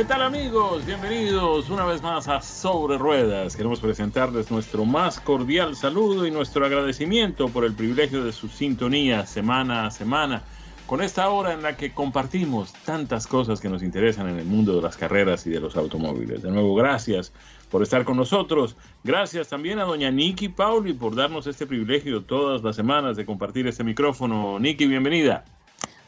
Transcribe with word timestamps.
¿Qué 0.00 0.06
tal 0.06 0.22
amigos? 0.22 0.86
Bienvenidos 0.86 1.68
una 1.68 1.84
vez 1.84 2.00
más 2.00 2.26
a 2.26 2.40
Sobre 2.40 2.96
Ruedas. 2.96 3.54
Queremos 3.54 3.80
presentarles 3.80 4.50
nuestro 4.50 4.86
más 4.86 5.20
cordial 5.20 5.76
saludo 5.76 6.26
y 6.26 6.30
nuestro 6.30 6.64
agradecimiento 6.64 7.50
por 7.50 7.66
el 7.66 7.74
privilegio 7.74 8.24
de 8.24 8.32
su 8.32 8.48
sintonía 8.48 9.26
semana 9.26 9.84
a 9.84 9.90
semana 9.90 10.42
con 10.86 11.02
esta 11.02 11.28
hora 11.28 11.52
en 11.52 11.60
la 11.60 11.76
que 11.76 11.92
compartimos 11.92 12.72
tantas 12.86 13.26
cosas 13.26 13.60
que 13.60 13.68
nos 13.68 13.82
interesan 13.82 14.26
en 14.30 14.38
el 14.38 14.46
mundo 14.46 14.74
de 14.74 14.80
las 14.80 14.96
carreras 14.96 15.46
y 15.46 15.50
de 15.50 15.60
los 15.60 15.76
automóviles. 15.76 16.40
De 16.40 16.50
nuevo, 16.50 16.74
gracias 16.74 17.34
por 17.70 17.82
estar 17.82 18.06
con 18.06 18.16
nosotros. 18.16 18.76
Gracias 19.04 19.50
también 19.50 19.80
a 19.80 19.84
doña 19.84 20.10
Nikki 20.10 20.48
Pauli 20.48 20.94
por 20.94 21.14
darnos 21.14 21.46
este 21.46 21.66
privilegio 21.66 22.22
todas 22.22 22.62
las 22.62 22.74
semanas 22.74 23.18
de 23.18 23.26
compartir 23.26 23.66
este 23.66 23.84
micrófono. 23.84 24.58
Nikki, 24.60 24.86
bienvenida. 24.86 25.44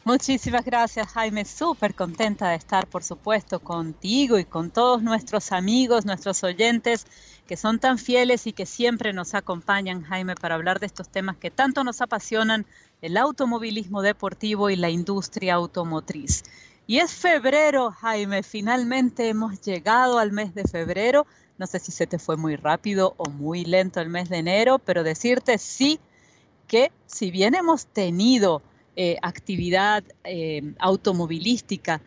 Muchísimas 0.05 0.65
gracias 0.65 1.07
Jaime, 1.13 1.45
súper 1.45 1.95
contenta 1.95 2.49
de 2.49 2.57
estar 2.57 2.87
por 2.87 3.05
supuesto 3.05 3.61
contigo 3.61 4.37
y 4.37 4.43
con 4.43 4.69
todos 4.69 5.01
nuestros 5.01 5.53
amigos, 5.53 6.05
nuestros 6.05 6.43
oyentes 6.43 7.07
que 7.47 7.55
son 7.55 7.79
tan 7.79 7.97
fieles 7.97 8.45
y 8.45 8.51
que 8.51 8.65
siempre 8.65 9.13
nos 9.13 9.33
acompañan 9.33 10.03
Jaime 10.03 10.35
para 10.35 10.55
hablar 10.55 10.81
de 10.81 10.87
estos 10.87 11.07
temas 11.07 11.37
que 11.37 11.51
tanto 11.51 11.85
nos 11.85 12.01
apasionan, 12.01 12.65
el 13.01 13.15
automovilismo 13.15 14.01
deportivo 14.01 14.69
y 14.69 14.75
la 14.75 14.89
industria 14.89 15.53
automotriz. 15.53 16.43
Y 16.85 16.97
es 16.97 17.13
febrero 17.13 17.91
Jaime, 17.91 18.43
finalmente 18.43 19.29
hemos 19.29 19.61
llegado 19.61 20.19
al 20.19 20.33
mes 20.33 20.53
de 20.53 20.65
febrero, 20.65 21.25
no 21.57 21.65
sé 21.65 21.79
si 21.79 21.93
se 21.93 22.07
te 22.07 22.19
fue 22.19 22.35
muy 22.35 22.57
rápido 22.57 23.13
o 23.15 23.29
muy 23.29 23.63
lento 23.63 24.01
el 24.01 24.09
mes 24.09 24.27
de 24.27 24.39
enero, 24.39 24.79
pero 24.79 25.01
decirte 25.01 25.57
sí 25.57 25.97
que 26.67 26.91
si 27.05 27.31
bien 27.31 27.55
hemos 27.55 27.85
tenido 27.85 28.61
eh, 28.95 29.17
actividad 29.21 30.03
eh, 30.23 30.73
automovilística 30.79 32.01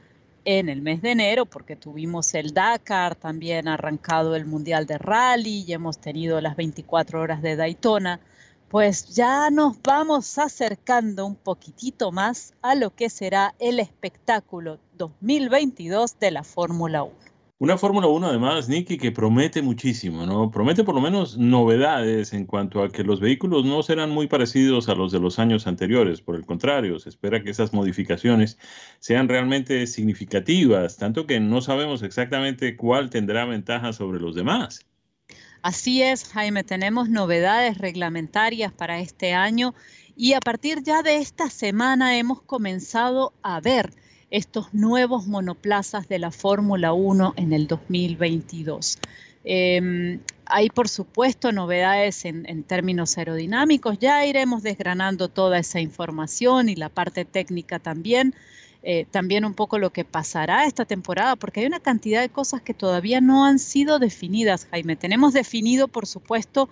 en 0.45 0.69
el 0.69 0.81
mes 0.81 1.03
de 1.03 1.11
enero, 1.11 1.45
porque 1.45 1.75
tuvimos 1.75 2.33
el 2.35 2.55
Dakar, 2.55 3.17
también 3.17 3.67
arrancado 3.67 4.37
el 4.37 4.47
Mundial 4.47 4.87
de 4.87 4.97
Rally 4.97 5.65
y 5.67 5.73
hemos 5.73 5.99
tenido 5.99 6.41
las 6.41 6.55
24 6.55 7.21
horas 7.21 7.43
de 7.43 7.57
Daytona, 7.57 8.21
pues 8.69 9.15
ya 9.15 9.51
nos 9.51 9.83
vamos 9.83 10.39
acercando 10.39 11.27
un 11.27 11.35
poquitito 11.35 12.13
más 12.13 12.55
a 12.63 12.75
lo 12.77 12.95
que 12.95 13.11
será 13.11 13.55
el 13.59 13.81
espectáculo 13.81 14.79
2022 14.97 16.19
de 16.21 16.31
la 16.31 16.45
Fórmula 16.45 17.03
1. 17.03 17.36
Una 17.59 17.79
Fórmula 17.79 18.07
1 18.07 18.27
además, 18.27 18.69
Nicky, 18.69 18.99
que 18.99 19.13
promete 19.13 19.63
muchísimo, 19.63 20.27
¿no? 20.27 20.51
Promete 20.51 20.85
por 20.85 20.95
lo 20.95 21.01
menos 21.01 21.39
novedades 21.39 22.35
en 22.35 22.45
cuanto 22.45 22.83
a 22.83 22.91
que 22.91 23.03
los 23.03 23.19
vehículos 23.19 23.65
no 23.65 23.83
serán 23.83 24.11
muy 24.11 24.27
parecidos 24.27 24.91
a 24.91 24.95
los 24.95 25.11
de 25.11 25.21
los 25.21 25.39
años 25.39 25.67
anteriores. 25.67 26.21
Por 26.21 26.37
el 26.37 26.45
contrario, 26.45 26.99
se 26.99 27.09
espera 27.09 27.43
que 27.43 27.49
esas 27.49 27.73
modificaciones 27.73 28.59
sean 28.99 29.27
realmente 29.27 29.87
significativas, 29.87 30.99
tanto 30.99 31.27
que 31.27 31.41
no 31.41 31.63
sabemos 31.63 32.03
exactamente 32.03 32.77
cuál 32.77 33.09
tendrá 33.09 33.47
ventaja 33.47 33.95
sobre 33.95 34.21
los 34.21 34.35
demás. 34.35 34.85
Así 35.63 36.03
es, 36.03 36.29
Jaime, 36.29 36.63
tenemos 36.63 37.09
novedades 37.09 37.79
reglamentarias 37.79 38.71
para 38.71 39.01
este 39.01 39.33
año 39.33 39.75
y 40.15 40.35
a 40.35 40.41
partir 40.41 40.83
ya 40.83 41.03
de 41.03 41.17
esta 41.17 41.49
semana 41.49 42.19
hemos 42.19 42.43
comenzado 42.43 43.33
a 43.43 43.63
ver 43.63 43.95
estos 44.37 44.75
nuevos 44.75 45.27
monoplazas 45.27 46.09
de 46.09 46.19
la 46.19 46.31
Fórmula 46.31 46.93
1 46.93 47.33
en 47.39 47.55
el 47.55 47.67
2022. 47.67 48.99
Em, 49.45 50.21
hay, 50.45 50.69
por 50.69 50.91
supuesto, 50.91 51.53
novedades 51.53 52.27
en, 52.27 52.63
términos 52.65 53.17
aerodinámicos. 53.17 53.99
Ya 53.99 54.27
iremos 54.27 54.63
desgranando 54.63 55.29
toda 55.29 55.59
esa 55.59 55.81
información 55.81 56.69
y 56.69 56.77
la 56.77 56.91
parte 56.91 57.25
técnica 57.25 57.79
también. 57.79 58.35
Eh, 58.83 59.07
también 59.11 59.47
un 59.47 59.55
poco 59.55 59.79
lo 59.79 59.91
que 59.91 60.05
pasará 60.05 60.67
esta 60.67 60.85
temporada, 60.85 61.37
porque 61.37 61.61
hay 61.61 61.67
una 61.67 61.81
cantidad 61.81 62.21
de 62.21 62.29
cosas 62.29 62.61
que 62.61 62.75
todavía 62.75 63.23
no 63.23 63.47
han 63.47 63.59
sido 63.59 63.99
definidas, 63.99 64.69
Jaime. 64.71 64.97
Tenemos 64.97 65.33
definido, 65.33 65.89
por 65.89 66.07
supuesto, 66.07 66.69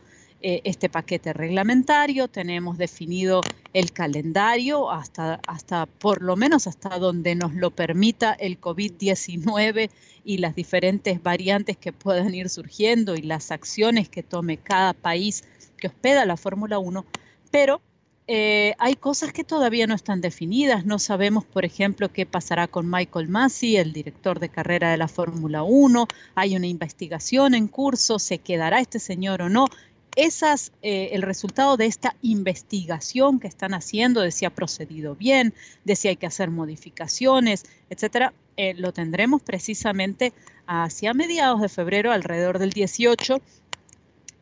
eh, 0.46 0.60
este 0.64 0.90
paquete 0.90 1.32
reglamentario, 1.32 2.28
tenemos 2.28 2.76
definido 2.76 3.40
el 3.72 3.92
calendario 3.92 4.90
hasta, 4.90 5.40
hasta 5.46 5.86
por 5.86 6.20
lo 6.20 6.36
menos 6.36 6.66
hasta 6.66 6.98
donde 6.98 7.34
nos 7.34 7.54
lo 7.54 7.70
permita 7.70 8.34
el 8.34 8.60
COVID-19 8.60 9.88
y 10.22 10.36
las 10.36 10.54
diferentes 10.54 11.22
variantes 11.22 11.78
que 11.78 11.94
puedan 11.94 12.34
ir 12.34 12.50
surgiendo 12.50 13.14
y 13.14 13.22
las 13.22 13.50
acciones 13.50 14.10
que 14.10 14.22
tome 14.22 14.58
cada 14.58 14.92
país 14.92 15.44
que 15.78 15.86
hospeda 15.86 16.26
la 16.26 16.36
Fórmula 16.36 16.78
1, 16.78 17.06
pero 17.50 17.80
eh, 18.26 18.74
hay 18.78 18.96
cosas 18.96 19.32
que 19.32 19.44
todavía 19.44 19.86
no 19.86 19.94
están 19.94 20.20
definidas. 20.20 20.84
No 20.84 20.98
sabemos, 20.98 21.46
por 21.46 21.64
ejemplo, 21.64 22.12
qué 22.12 22.26
pasará 22.26 22.68
con 22.68 22.90
Michael 22.90 23.28
Massey, 23.28 23.76
el 23.76 23.94
director 23.94 24.40
de 24.40 24.50
carrera 24.50 24.90
de 24.90 24.98
la 24.98 25.08
Fórmula 25.08 25.62
1. 25.62 26.06
Hay 26.34 26.54
una 26.54 26.66
investigación 26.66 27.54
en 27.54 27.66
curso, 27.66 28.18
se 28.18 28.38
quedará 28.38 28.80
este 28.80 28.98
señor 28.98 29.40
o 29.40 29.48
no 29.48 29.68
esas, 30.16 30.72
eh, 30.82 31.10
el 31.12 31.22
resultado 31.22 31.76
de 31.76 31.86
esta 31.86 32.16
investigación 32.22 33.40
que 33.40 33.48
están 33.48 33.74
haciendo, 33.74 34.20
de 34.20 34.30
si 34.30 34.44
ha 34.44 34.50
procedido 34.50 35.16
bien, 35.16 35.54
de 35.84 35.96
si 35.96 36.08
hay 36.08 36.16
que 36.16 36.26
hacer 36.26 36.50
modificaciones, 36.50 37.64
etcétera, 37.90 38.32
eh, 38.56 38.74
lo 38.74 38.92
tendremos 38.92 39.42
precisamente 39.42 40.32
hacia 40.66 41.14
mediados 41.14 41.60
de 41.60 41.68
febrero, 41.68 42.12
alrededor 42.12 42.58
del 42.58 42.70
18. 42.70 43.40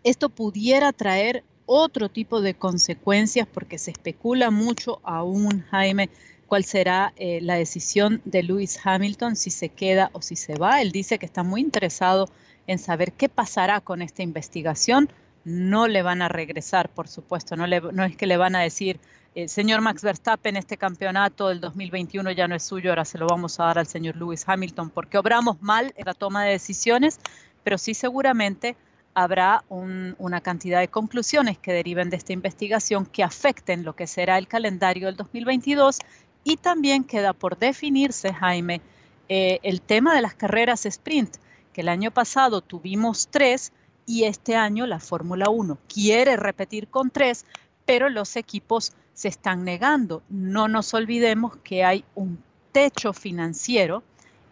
Esto 0.04 0.28
pudiera 0.28 0.92
traer 0.92 1.44
otro 1.66 2.08
tipo 2.08 2.40
de 2.40 2.54
consecuencias 2.54 3.46
porque 3.46 3.78
se 3.78 3.92
especula 3.92 4.50
mucho 4.50 5.00
aún, 5.04 5.64
Jaime, 5.70 6.10
cuál 6.46 6.64
será 6.64 7.14
eh, 7.16 7.40
la 7.40 7.54
decisión 7.54 8.20
de 8.26 8.42
Lewis 8.42 8.78
Hamilton, 8.84 9.36
si 9.36 9.50
se 9.50 9.70
queda 9.70 10.10
o 10.12 10.20
si 10.20 10.36
se 10.36 10.54
va. 10.56 10.82
Él 10.82 10.92
dice 10.92 11.18
que 11.18 11.24
está 11.24 11.42
muy 11.42 11.62
interesado 11.62 12.28
en 12.66 12.78
saber 12.78 13.12
qué 13.12 13.28
pasará 13.30 13.80
con 13.80 14.02
esta 14.02 14.22
investigación 14.22 15.08
no 15.44 15.88
le 15.88 16.02
van 16.02 16.22
a 16.22 16.28
regresar, 16.28 16.88
por 16.88 17.08
supuesto, 17.08 17.56
no, 17.56 17.66
no 17.66 18.04
es 18.04 18.16
que 18.16 18.26
le 18.26 18.36
van 18.36 18.54
a 18.54 18.60
decir, 18.60 19.00
eh, 19.34 19.48
señor 19.48 19.80
Max 19.80 20.02
Verstappen, 20.02 20.56
este 20.56 20.76
campeonato 20.76 21.48
del 21.48 21.60
2021 21.60 22.32
ya 22.32 22.48
no 22.48 22.54
es 22.54 22.62
suyo, 22.62 22.90
ahora 22.90 23.04
se 23.04 23.18
lo 23.18 23.26
vamos 23.26 23.58
a 23.58 23.64
dar 23.64 23.78
al 23.78 23.86
señor 23.86 24.16
Lewis 24.16 24.44
Hamilton, 24.46 24.90
porque 24.90 25.18
obramos 25.18 25.60
mal 25.62 25.92
en 25.96 26.04
la 26.06 26.14
toma 26.14 26.44
de 26.44 26.52
decisiones, 26.52 27.18
pero 27.64 27.78
sí 27.78 27.94
seguramente 27.94 28.76
habrá 29.14 29.64
una 29.68 30.40
cantidad 30.40 30.80
de 30.80 30.88
conclusiones 30.88 31.58
que 31.58 31.72
deriven 31.72 32.08
de 32.08 32.16
esta 32.16 32.32
investigación 32.32 33.04
que 33.04 33.22
afecten 33.22 33.84
lo 33.84 33.94
que 33.94 34.06
será 34.06 34.38
el 34.38 34.48
calendario 34.48 35.06
del 35.06 35.16
2022 35.16 35.98
y 36.44 36.56
también 36.56 37.04
queda 37.04 37.32
por 37.32 37.58
definirse, 37.58 38.32
Jaime, 38.32 38.80
eh, 39.28 39.60
el 39.62 39.80
tema 39.80 40.14
de 40.14 40.22
las 40.22 40.34
carreras 40.34 40.86
sprint, 40.86 41.36
que 41.72 41.82
el 41.82 41.88
año 41.88 42.10
pasado 42.10 42.60
tuvimos 42.60 43.28
tres, 43.30 43.72
y 44.06 44.24
este 44.24 44.56
año 44.56 44.86
la 44.86 45.00
Fórmula 45.00 45.48
1 45.48 45.78
quiere 45.92 46.36
repetir 46.36 46.88
con 46.88 47.10
tres, 47.10 47.44
pero 47.84 48.08
los 48.08 48.36
equipos 48.36 48.92
se 49.14 49.28
están 49.28 49.64
negando. 49.64 50.22
No 50.28 50.68
nos 50.68 50.94
olvidemos 50.94 51.56
que 51.58 51.84
hay 51.84 52.04
un 52.14 52.42
techo 52.72 53.12
financiero, 53.12 54.02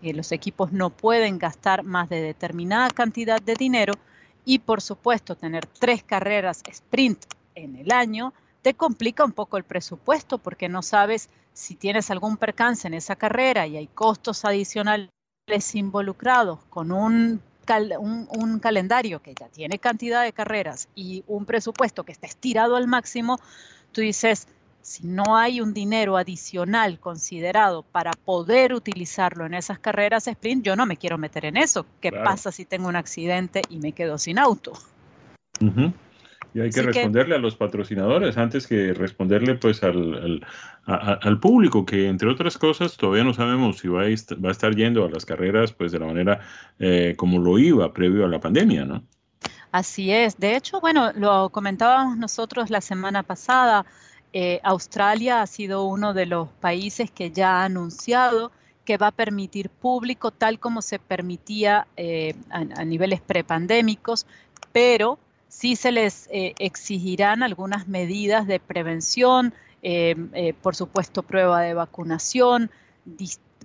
y 0.03 0.13
los 0.13 0.33
equipos 0.33 0.73
no 0.73 0.91
pueden 0.91 1.39
gastar 1.39 1.83
más 1.83 2.09
de 2.09 2.23
determinada 2.23 2.91
cantidad 2.91 3.41
de 3.41 3.55
dinero 3.55 3.95
y 4.45 4.61
por 4.61 4.81
supuesto 4.81 5.37
tener 5.37 5.67
tres 5.67 6.03
carreras 6.03 6.63
sprint 6.69 7.25
en 7.55 7.77
el 7.77 7.93
año 7.93 8.33
te 8.63 8.75
complica 8.75 9.25
un 9.25 9.33
poco 9.33 9.57
el 9.57 9.65
presupuesto 9.65 10.39
porque 10.39 10.69
no 10.69 10.83
sabes 10.83 11.29
si 11.53 11.75
tienes 11.75 12.11
algún 12.11 12.37
percance 12.37 12.87
en 12.87 12.95
esa 12.95 13.17
carrera 13.17 13.67
y 13.67 13.77
hay 13.77 13.87
costos 13.89 14.45
adicionales 14.45 15.11
involucrados 15.75 16.61
con 16.71 16.93
un, 16.93 17.43
un, 17.99 18.59
calendario 18.61 19.23
que 19.23 19.35
ya 19.35 19.49
tiene 19.49 19.79
cantidad 19.79 20.23
de 20.23 20.33
carreras 20.33 20.89
y 20.95 21.25
un 21.27 21.45
presupuesto 21.45 22.05
que 22.05 22.13
está 22.13 22.27
estirado 22.27 22.77
al 22.77 22.87
máximo, 22.87 23.39
tú 23.93 24.01
dices, 24.01 24.49
si 24.83 25.07
no 25.07 25.37
hay 25.37 25.61
un 25.61 25.73
dinero 25.75 26.17
adicional 26.17 26.99
considerado 26.99 27.83
para 27.83 28.13
poder 28.13 28.75
utilizarlo 28.75 29.47
en 29.47 29.55
esas 29.55 29.79
carreras 29.79 30.27
sprint, 30.27 30.65
yo 30.65 30.77
no 30.77 30.87
me 30.87 30.97
quiero 30.97 31.19
meter 31.19 31.45
en 31.45 31.57
eso. 31.57 31.87
¿Qué 32.01 32.13
pasa 32.13 32.51
si 32.51 32.65
tengo 32.65 32.89
un 32.89 32.97
accidente 32.97 33.63
y 33.69 33.79
me 33.79 33.93
quedo 33.93 34.19
sin 34.19 34.39
auto? 34.39 34.73
Y 36.53 36.61
hay 36.61 36.71
que 36.71 36.83
responderle 36.83 37.37
a 37.37 37.39
los 37.39 37.55
patrocinadores 37.57 38.37
antes 38.37 38.67
que 38.67 38.93
responderle 38.93 39.55
pues 39.55 39.83
al, 39.83 40.45
al, 40.85 41.41
público, 41.41 41.87
que 41.87 42.09
entre 42.09 42.29
otras 42.29 42.59
cosas 42.59 42.97
todavía 42.97 43.25
no 43.25 43.35
sabemos 43.35 43.79
si 43.79 43.89
va 43.89 44.03
a, 44.03 44.07
va 44.07 44.49
a 44.49 44.53
estar 44.53 44.75
yendo 44.75 45.05
a 45.05 45.11
las 45.11 45.25
carreras 45.25 45.73
pues 45.73 45.93
de 45.93 46.01
la 46.01 46.07
manera 46.07 46.41
eh, 46.79 47.15
como 47.17 47.39
lo 47.39 47.59
iba 47.59 47.93
previo 47.93 48.25
a 48.25 48.29
la 48.29 48.41
pandemia, 48.41 48.85
¿no? 48.85 49.05
Así 49.71 50.11
es. 50.11 50.39
De 50.39 50.57
hecho, 50.57 50.81
bueno, 50.81 51.13
lo 51.15 51.51
comentábamos 51.51 52.17
nosotros 52.17 52.71
la 52.71 52.81
semana 52.81 53.23
pasada. 53.23 53.87
Eh, 54.33 54.61
Australia 54.65 55.43
ha 55.43 55.47
sido 55.47 55.85
uno 55.85 56.15
de 56.15 56.27
los 56.27 56.49
países 56.49 57.11
que 57.11 57.31
ya 57.31 57.61
ha 57.61 57.65
anunciado 57.65 58.51
que 58.85 58.97
va 58.97 59.09
a 59.09 59.13
permitir 59.13 59.71
público 59.71 60.33
tal 60.33 60.59
como 60.59 60.83
se 60.83 60.99
permitía 60.99 61.87
eh, 61.97 62.35
a, 62.51 62.81
a, 62.81 62.85
niveles 62.85 63.21
prepandémicos, 63.21 64.27
pero 64.73 65.19
sí 65.51 65.77
se 65.77 65.93
les 65.93 66.29
eh, 66.31 66.55
exigirán 66.59 67.43
algunas 67.43 67.89
medidas 67.89 68.47
de 68.47 68.61
prevención, 68.61 69.53
eh, 69.83 70.15
eh, 70.33 70.55
por 70.55 70.77
supuesto 70.77 71.23
prueba 71.23 71.61
de 71.61 71.75
vacunación, 71.75 72.71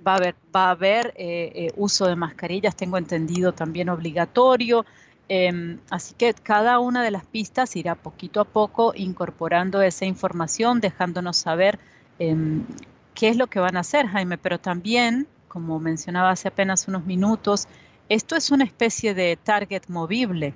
va 0.05 0.13
a 0.13 0.15
haber, 0.17 0.35
va 0.53 0.67
a 0.67 0.71
haber 0.71 1.13
uso 1.77 2.07
de 2.07 2.15
mascarillas, 2.15 2.75
tengo 2.75 2.97
entendido 2.97 3.53
también 3.53 3.89
obligatorio. 3.89 4.85
Em, 5.27 5.79
así 5.89 6.13
que 6.15 6.33
cada 6.33 6.79
una 6.79 7.03
de 7.03 7.11
las 7.11 7.25
pistas 7.25 7.75
irá 7.75 7.95
poquito 7.95 8.39
a 8.41 8.45
poco 8.45 8.93
incorporando 8.95 9.81
esa 9.81 10.05
información, 10.05 10.81
dejándonos 10.81 11.37
saber 11.37 11.79
em, 12.19 12.63
qué 13.13 13.29
es 13.29 13.37
lo 13.37 13.47
que 13.47 13.59
van 13.59 13.77
a 13.77 13.81
hacer, 13.81 14.07
Jaime, 14.07 14.37
pero 14.37 14.59
también, 14.59 15.27
como 15.47 15.79
mencionaba 15.79 16.31
hace 16.31 16.47
apenas 16.47 16.87
unos 16.87 17.05
minutos, 17.05 17.67
esto 18.09 18.35
es 18.35 18.51
una 18.51 18.63
especie 18.63 19.13
de 19.13 19.37
target 19.43 19.83
movible 19.87 20.53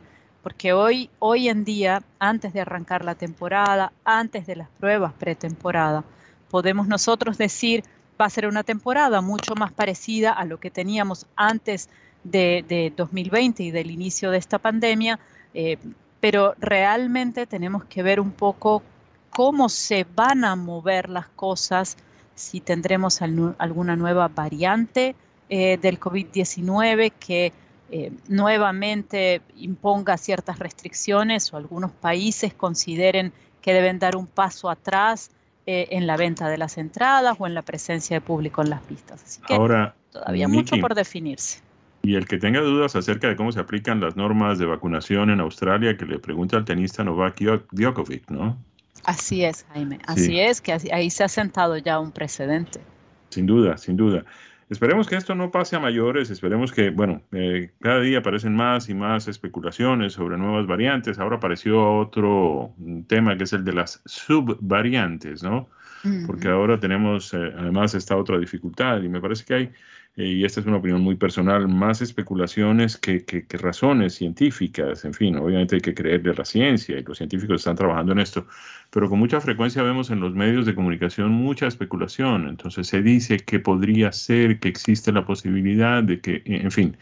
porque 0.50 0.74
hoy, 0.74 1.12
hoy 1.20 1.48
en 1.48 1.64
día, 1.64 2.02
antes 2.18 2.54
de 2.54 2.62
arrancar 2.62 3.06
la 3.06 3.14
temporada, 3.14 3.94
antes 4.04 4.48
de 4.48 4.56
las 4.56 4.68
pruebas 4.80 5.14
pretemporada, 5.14 6.04
podemos 6.50 6.88
nosotros 6.88 7.38
decir, 7.38 7.84
va 8.20 8.26
a 8.26 8.32
ser 8.32 8.48
una 8.48 8.64
temporada 8.64 9.22
mucho 9.22 9.54
más 9.54 9.72
parecida 9.72 10.32
a 10.32 10.46
lo 10.46 10.60
que 10.60 10.72
teníamos 10.72 11.28
antes 11.36 11.88
de, 12.24 12.92
2020 12.98 13.62
y 13.62 13.70
del 13.70 13.92
inicio 13.92 14.32
de 14.32 14.40
esta 14.40 14.58
pandemia, 14.58 15.20
eh, 15.54 15.78
pero 16.20 16.56
realmente 16.58 17.46
tenemos 17.46 17.86
que 17.86 18.02
ver 18.02 18.20
un 18.20 18.32
poco 18.32 18.82
cómo 19.30 19.70
se 19.70 20.04
van 20.16 20.44
a 20.44 20.56
mover 20.56 21.10
las 21.10 21.28
cosas, 21.28 21.96
si 22.34 22.60
tendremos 22.60 23.22
alguna 23.22 23.96
nueva 23.96 24.28
variante 24.30 25.16
eh, 25.48 25.78
del 25.78 26.00
COVID-19 26.00 27.12
que 27.20 27.54
eh, 27.92 28.12
nuevamente 28.28 29.42
imponga 29.58 30.18
ciertas 30.18 30.60
restricciones 30.60 31.52
o 31.54 31.58
algunos 31.58 31.92
países 31.92 32.54
consideren 32.54 33.34
que 33.62 33.74
deben 33.74 34.00
dar 34.00 34.16
un 34.16 34.28
paso 34.28 34.70
atrás 34.70 35.32
eh, 35.66 35.88
en 35.92 36.08
la 36.08 36.18
venta 36.18 36.50
de 36.50 36.58
las 36.58 36.78
entradas 36.78 37.36
o 37.40 37.48
en 37.48 37.54
la 37.54 37.62
presencia 37.62 38.18
de 38.18 38.22
público 38.22 38.62
en 38.62 38.70
las 38.70 38.82
pistas. 38.82 39.24
Así 39.24 39.42
que 39.42 39.54
Ahora, 39.54 39.96
todavía 40.12 40.48
mucho 40.48 40.78
por 40.78 40.96
definirse. 40.96 41.62
Y 42.02 42.16
el 42.16 42.28
que 42.28 42.38
tenga 42.38 42.62
dudas 42.62 42.96
acerca 42.96 43.28
de 43.28 43.36
cómo 43.36 43.52
se 43.52 43.60
aplican 43.60 44.00
las 44.00 44.16
normas 44.16 44.58
de 44.58 44.66
vacunación 44.66 45.30
en 45.30 45.42
Australia, 45.42 45.98
que 45.98 46.06
le 46.06 46.18
pregunte 46.18 46.56
al 46.56 46.66
tenista 46.66 47.04
Novak 47.04 47.42
Djokovic, 47.72 48.30
¿no? 48.30 48.58
Así 49.04 49.44
es, 49.44 49.66
Jaime. 49.74 50.00
Así 50.06 50.40
es, 50.40 50.62
que 50.62 50.78
ahí 50.92 51.10
se 51.10 51.24
ha 51.24 51.28
sentado 51.28 51.78
ya 51.78 52.00
un 52.00 52.12
precedente. 52.12 52.80
Sin 53.30 53.46
duda, 53.46 53.78
sin 53.78 53.98
duda. 53.98 54.24
Esperemos 54.70 55.08
que 55.08 55.16
esto 55.16 55.34
no 55.34 55.50
pase 55.50 55.76
a 55.76 55.80
mayores, 55.80 56.30
esperemos 56.30 56.72
que, 56.72 56.92
bueno, 56.92 57.24
eh, 57.32 57.72
cada 57.82 58.02
día 58.02 58.20
aparecen 58.20 58.56
más 58.56 58.88
y 58.88 58.94
más 58.94 59.28
especulaciones 59.28 60.14
sobre 60.14 60.38
nuevas 60.38 60.68
variantes. 60.68 61.18
Ahora 61.18 61.38
apareció 61.38 61.98
otro 61.98 62.76
tema 63.08 63.36
que 63.36 63.46
es 63.46 63.54
el 63.54 63.64
de 63.64 63.74
las 63.74 64.02
subvariantes, 64.06 65.42
¿no? 65.42 65.70
Porque 66.28 66.48
ahora 66.48 66.80
tenemos 66.80 67.34
eh, 67.34 67.52
además 67.58 67.94
esta 67.96 68.16
otra 68.16 68.38
dificultad 68.38 69.02
y 69.02 69.10
me 69.10 69.20
parece 69.20 69.44
que 69.44 69.54
hay 69.54 69.72
eh, 70.16 70.26
y 70.26 70.46
esta 70.46 70.60
es 70.60 70.66
una 70.66 70.78
opinión 70.78 71.02
muy 71.02 71.16
personal, 71.16 71.68
más 71.68 72.02
especulaciones 72.02 72.98
que, 72.98 73.24
razones 73.52 74.16
científicas. 74.16 75.06
En 75.06 75.14
fin, 75.14 75.38
obviamente 75.38 75.76
hay 75.76 75.82
que 75.82 75.94
creer 75.94 76.22
de 76.24 76.34
la 76.34 76.46
ciencia 76.46 76.98
y 76.98 77.04
los 77.04 77.18
científicos 77.18 77.62
están 77.62 77.76
trabajando 77.76 78.12
en 78.12 78.20
esto, 78.20 78.46
pero 78.90 79.10
con 79.10 79.20
mucha 79.20 79.40
frecuencia 79.40 79.84
vemos 79.84 80.10
en 80.10 80.20
los 80.20 80.34
medios 80.34 80.66
de 80.66 80.76
comunicación 80.76 81.32
mucha 81.32 81.68
especulación. 81.68 82.48
Entonces 82.50 82.88
se 82.88 83.02
dice 83.02 83.38
que 83.40 83.60
podría 83.60 84.12
ser, 84.12 84.60
que 84.60 84.68
existe 84.68 85.12
la 85.12 85.26
posibilidad 85.26 86.04
de 86.04 86.20
que, 86.20 86.42
en 86.46 86.72
fin. 86.72 86.98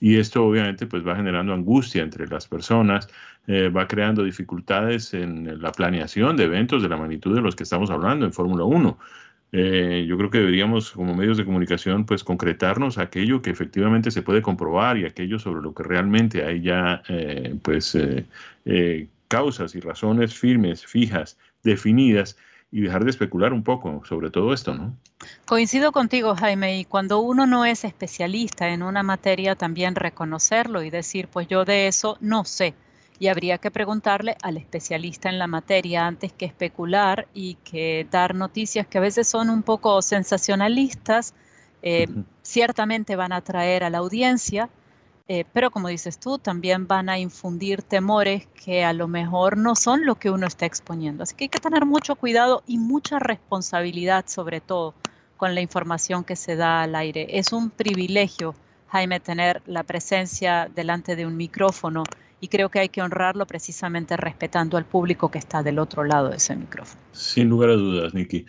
Y 0.00 0.16
esto 0.18 0.44
obviamente 0.44 0.86
pues 0.86 1.06
va 1.06 1.14
generando 1.16 1.52
angustia 1.52 2.02
entre 2.02 2.26
las 2.26 2.48
personas, 2.48 3.08
eh, 3.46 3.68
va 3.68 3.86
creando 3.86 4.24
dificultades 4.24 5.12
en 5.12 5.60
la 5.60 5.72
planeación 5.72 6.36
de 6.36 6.44
eventos 6.44 6.82
de 6.82 6.88
la 6.88 6.96
magnitud 6.96 7.34
de 7.34 7.42
los 7.42 7.54
que 7.54 7.64
estamos 7.64 7.90
hablando 7.90 8.24
en 8.24 8.32
Fórmula 8.32 8.64
1. 8.64 8.98
Eh, 9.52 10.06
yo 10.08 10.16
creo 10.16 10.30
que 10.30 10.38
deberíamos, 10.38 10.92
como 10.92 11.14
medios 11.14 11.36
de 11.36 11.44
comunicación, 11.44 12.06
pues 12.06 12.22
concretarnos 12.22 12.98
aquello 12.98 13.42
que 13.42 13.50
efectivamente 13.50 14.10
se 14.10 14.22
puede 14.22 14.42
comprobar 14.42 14.96
y 14.96 15.06
aquello 15.06 15.38
sobre 15.38 15.62
lo 15.62 15.74
que 15.74 15.82
realmente 15.82 16.44
hay 16.44 16.62
ya, 16.62 17.02
eh, 17.08 17.56
pues, 17.62 17.96
eh, 17.96 19.08
causas 19.28 19.74
y 19.74 19.80
razones 19.80 20.34
firmes, 20.34 20.86
fijas, 20.86 21.36
definidas 21.62 22.36
y 22.70 22.82
dejar 22.82 23.04
de 23.04 23.10
especular 23.10 23.52
un 23.52 23.64
poco 23.64 24.02
sobre 24.04 24.30
todo 24.30 24.52
esto, 24.52 24.74
¿no? 24.74 24.96
Coincido 25.44 25.90
contigo, 25.90 26.36
Jaime, 26.36 26.78
y 26.78 26.84
cuando 26.84 27.18
uno 27.18 27.46
no 27.46 27.64
es 27.64 27.84
especialista 27.84 28.68
en 28.68 28.82
una 28.82 29.02
materia, 29.02 29.56
también 29.56 29.96
reconocerlo 29.96 30.82
y 30.82 30.90
decir, 30.90 31.28
pues 31.28 31.48
yo 31.48 31.64
de 31.64 31.88
eso 31.88 32.16
no 32.20 32.44
sé 32.44 32.74
y 33.20 33.28
habría 33.28 33.58
que 33.58 33.70
preguntarle 33.70 34.36
al 34.42 34.56
especialista 34.56 35.28
en 35.28 35.38
la 35.38 35.46
materia 35.46 36.06
antes 36.06 36.32
que 36.32 36.46
especular 36.46 37.28
y 37.34 37.56
que 37.56 38.08
dar 38.10 38.34
noticias 38.34 38.86
que 38.86 38.96
a 38.96 39.02
veces 39.02 39.28
son 39.28 39.50
un 39.50 39.62
poco 39.62 40.00
sensacionalistas, 40.00 41.34
eh, 41.82 42.08
ciertamente 42.40 43.16
van 43.16 43.32
a 43.32 43.36
atraer 43.36 43.84
a 43.84 43.90
la 43.90 43.98
audiencia, 43.98 44.70
eh, 45.28 45.44
pero 45.52 45.70
como 45.70 45.88
dices 45.88 46.18
tú, 46.18 46.38
también 46.38 46.86
van 46.86 47.10
a 47.10 47.18
infundir 47.18 47.82
temores 47.82 48.46
que 48.64 48.84
a 48.84 48.94
lo 48.94 49.06
mejor 49.06 49.58
no 49.58 49.76
son 49.76 50.06
lo 50.06 50.14
que 50.14 50.30
uno 50.30 50.46
está 50.46 50.64
exponiendo. 50.64 51.22
Así 51.22 51.34
que 51.34 51.44
hay 51.44 51.48
que 51.50 51.60
tener 51.60 51.84
mucho 51.84 52.16
cuidado 52.16 52.62
y 52.66 52.78
mucha 52.78 53.18
responsabilidad 53.18 54.24
sobre 54.28 54.62
todo 54.62 54.94
con 55.36 55.54
la 55.54 55.60
información 55.60 56.24
que 56.24 56.36
se 56.36 56.56
da 56.56 56.82
al 56.82 56.94
aire. 56.94 57.26
Es 57.38 57.52
un 57.52 57.68
privilegio, 57.68 58.54
Jaime, 58.88 59.20
tener 59.20 59.62
la 59.66 59.82
presencia 59.82 60.70
delante 60.74 61.16
de 61.16 61.26
un 61.26 61.36
micrófono 61.36 62.04
y 62.40 62.48
creo 62.48 62.70
que 62.70 62.78
hay 62.78 62.88
que 62.88 63.02
honrarlo 63.02 63.46
precisamente 63.46 64.16
respetando 64.16 64.76
al 64.76 64.86
público 64.86 65.30
que 65.30 65.38
está 65.38 65.62
del 65.62 65.78
otro 65.78 66.04
lado 66.04 66.30
de 66.30 66.36
ese 66.36 66.56
micrófono. 66.56 67.00
Sin 67.12 67.48
lugar 67.48 67.70
a 67.70 67.74
dudas, 67.74 68.14
Nicky. 68.14 68.46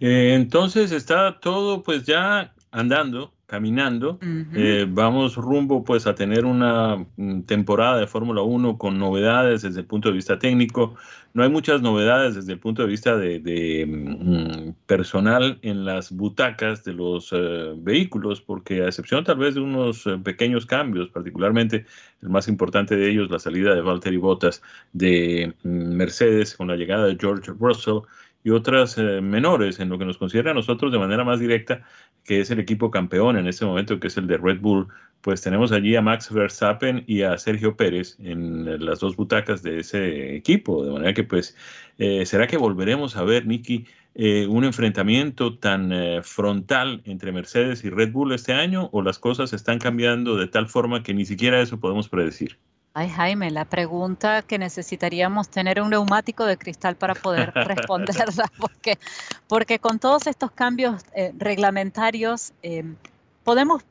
Eh, 0.00 0.34
entonces 0.34 0.92
está 0.92 1.38
todo 1.40 1.82
pues 1.82 2.04
ya 2.04 2.54
andando 2.70 3.33
caminando. 3.46 4.18
Eh, 4.54 4.86
vamos 4.88 5.36
rumbo 5.36 5.84
pues 5.84 6.06
a 6.06 6.14
tener 6.14 6.44
una 6.44 7.04
mm, 7.16 7.42
temporada 7.42 7.98
de 7.98 8.06
Fórmula 8.06 8.42
1 8.42 8.78
con 8.78 8.98
novedades 8.98 9.62
desde 9.62 9.80
el 9.80 9.86
punto 9.86 10.08
de 10.08 10.14
vista 10.14 10.38
técnico. 10.38 10.94
No 11.34 11.42
hay 11.42 11.50
muchas 11.50 11.82
novedades 11.82 12.36
desde 12.36 12.52
el 12.52 12.58
punto 12.58 12.82
de 12.82 12.88
vista 12.88 13.16
de, 13.16 13.84
mm, 13.86 14.86
personal 14.86 15.58
en 15.62 15.84
las 15.84 16.10
butacas 16.12 16.84
de 16.84 16.94
los 16.94 17.30
eh, 17.32 17.74
vehículos, 17.76 18.40
porque 18.40 18.82
a 18.82 18.86
excepción 18.86 19.24
tal 19.24 19.38
vez 19.38 19.54
de 19.54 19.60
unos 19.60 20.06
eh, 20.06 20.18
pequeños 20.22 20.64
cambios, 20.64 21.10
particularmente 21.10 21.86
el 22.22 22.30
más 22.30 22.48
importante 22.48 22.96
de 22.96 23.10
ellos, 23.10 23.30
la 23.30 23.38
salida 23.38 23.74
de 23.74 23.82
Valtteri 23.82 24.16
Bottas 24.16 24.62
de 24.92 25.54
mm, 25.62 25.68
Mercedes 25.68 26.56
con 26.56 26.68
la 26.68 26.76
llegada 26.76 27.06
de 27.06 27.18
George 27.20 27.52
Russell 27.58 28.00
y 28.44 28.50
otras 28.50 28.96
menores 28.98 29.80
en 29.80 29.88
lo 29.88 29.98
que 29.98 30.04
nos 30.04 30.18
considera 30.18 30.52
a 30.52 30.54
nosotros 30.54 30.92
de 30.92 30.98
manera 30.98 31.24
más 31.24 31.40
directa 31.40 31.82
que 32.24 32.40
es 32.40 32.50
el 32.50 32.58
equipo 32.58 32.90
campeón 32.90 33.36
en 33.36 33.46
este 33.46 33.64
momento, 33.64 34.00
que 34.00 34.08
es 34.08 34.16
el 34.16 34.26
de 34.26 34.38
Red 34.38 34.60
Bull, 34.60 34.88
pues 35.20 35.42
tenemos 35.42 35.72
allí 35.72 35.96
a 35.96 36.02
Max 36.02 36.32
Verstappen 36.32 37.04
y 37.06 37.22
a 37.22 37.38
Sergio 37.38 37.76
Pérez 37.76 38.16
en 38.20 38.84
las 38.84 39.00
dos 39.00 39.16
butacas 39.16 39.62
de 39.62 39.80
ese 39.80 40.36
equipo. 40.36 40.84
De 40.84 40.92
manera 40.92 41.14
que, 41.14 41.24
pues, 41.24 41.56
eh, 41.98 42.26
¿será 42.26 42.46
que 42.46 42.56
volveremos 42.56 43.16
a 43.16 43.24
ver, 43.24 43.46
Nicky, 43.46 43.86
eh, 44.14 44.46
un 44.46 44.64
enfrentamiento 44.64 45.58
tan 45.58 45.92
eh, 45.92 46.20
frontal 46.22 47.02
entre 47.04 47.32
Mercedes 47.32 47.84
y 47.84 47.90
Red 47.90 48.12
Bull 48.12 48.32
este 48.32 48.52
año? 48.52 48.88
¿O 48.92 49.02
las 49.02 49.18
cosas 49.18 49.52
están 49.52 49.78
cambiando 49.78 50.36
de 50.36 50.48
tal 50.48 50.68
forma 50.68 51.02
que 51.02 51.14
ni 51.14 51.24
siquiera 51.24 51.60
eso 51.60 51.80
podemos 51.80 52.08
predecir? 52.08 52.58
Ay, 52.96 53.08
Jaime, 53.08 53.50
la 53.50 53.64
pregunta 53.64 54.42
que 54.42 54.56
necesitaríamos 54.56 55.48
tener 55.48 55.80
un 55.80 55.90
neumático 55.90 56.44
de 56.46 56.56
cristal 56.56 56.94
para 56.94 57.16
poder 57.16 57.50
responderla, 57.54 58.48
porque, 58.56 59.00
porque 59.48 59.80
con 59.80 59.98
todos 59.98 60.28
estos 60.28 60.52
cambios 60.52 61.02
eh, 61.12 61.32
reglamentarios 61.36 62.52
em, 62.62 62.94
podemos 63.42 63.82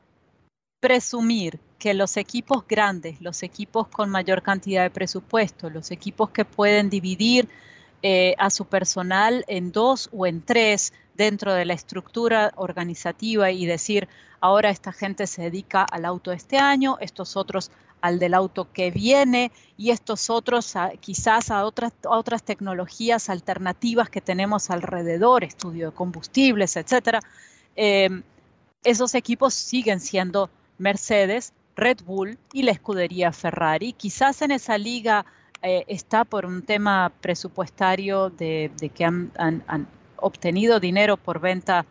presumir 0.80 1.60
que 1.78 1.92
los 1.92 2.16
equipos 2.16 2.66
grandes, 2.66 3.20
los 3.20 3.42
equipos 3.42 3.88
con 3.88 4.08
mayor 4.08 4.42
cantidad 4.42 4.84
de 4.84 4.90
presupuesto, 4.90 5.68
los 5.68 5.90
equipos 5.90 6.30
que 6.30 6.46
pueden 6.46 6.88
dividir 6.88 7.46
eh, 8.02 8.34
a 8.38 8.48
su 8.48 8.64
personal 8.64 9.44
en 9.48 9.70
dos 9.70 10.08
o 10.12 10.26
en 10.26 10.40
tres 10.40 10.94
dentro 11.14 11.52
de 11.52 11.66
la 11.66 11.74
estructura 11.74 12.52
organizativa 12.56 13.50
y 13.50 13.66
decir, 13.66 14.08
ahora 14.40 14.70
esta 14.70 14.92
gente 14.92 15.26
se 15.26 15.42
dedica 15.42 15.84
al 15.84 16.06
auto 16.06 16.32
este 16.32 16.56
año, 16.56 16.96
estos 17.00 17.36
otros 17.36 17.70
al 18.04 18.18
del 18.18 18.34
auto 18.34 18.70
que 18.70 18.90
viene 18.90 19.50
y 19.78 19.88
estos 19.88 20.28
otros 20.28 20.74
quizás 21.00 21.50
a 21.50 21.64
otras, 21.64 21.94
otras 22.04 22.42
tecnologías 22.42 23.30
alternativas 23.30 24.10
que 24.10 24.20
tenemos 24.20 24.68
alrededor, 24.68 25.42
estudio 25.42 25.86
de 25.86 25.96
combustibles, 25.96 26.76
etcétera. 26.76 27.20
Eh, 27.76 28.10
esos 28.84 29.14
equipos 29.14 29.54
siguen 29.54 30.00
siendo 30.00 30.50
Mercedes, 30.76 31.54
Red 31.76 32.02
Bull 32.04 32.36
y 32.52 32.64
la 32.64 32.72
escudería 32.72 33.32
Ferrari. 33.32 33.94
Quizás 33.94 34.42
en 34.42 34.50
esa 34.50 34.76
liga 34.76 35.24
eh, 35.62 35.84
está 35.88 36.26
por 36.26 36.44
un 36.44 36.60
tema 36.60 37.10
presupuestario 37.22 38.28
de, 38.28 38.70
que 38.94 39.04
han, 39.06 39.32
obtenido 40.16 40.78
dinero 40.78 41.16
por 41.16 41.40
venta, 41.40 41.86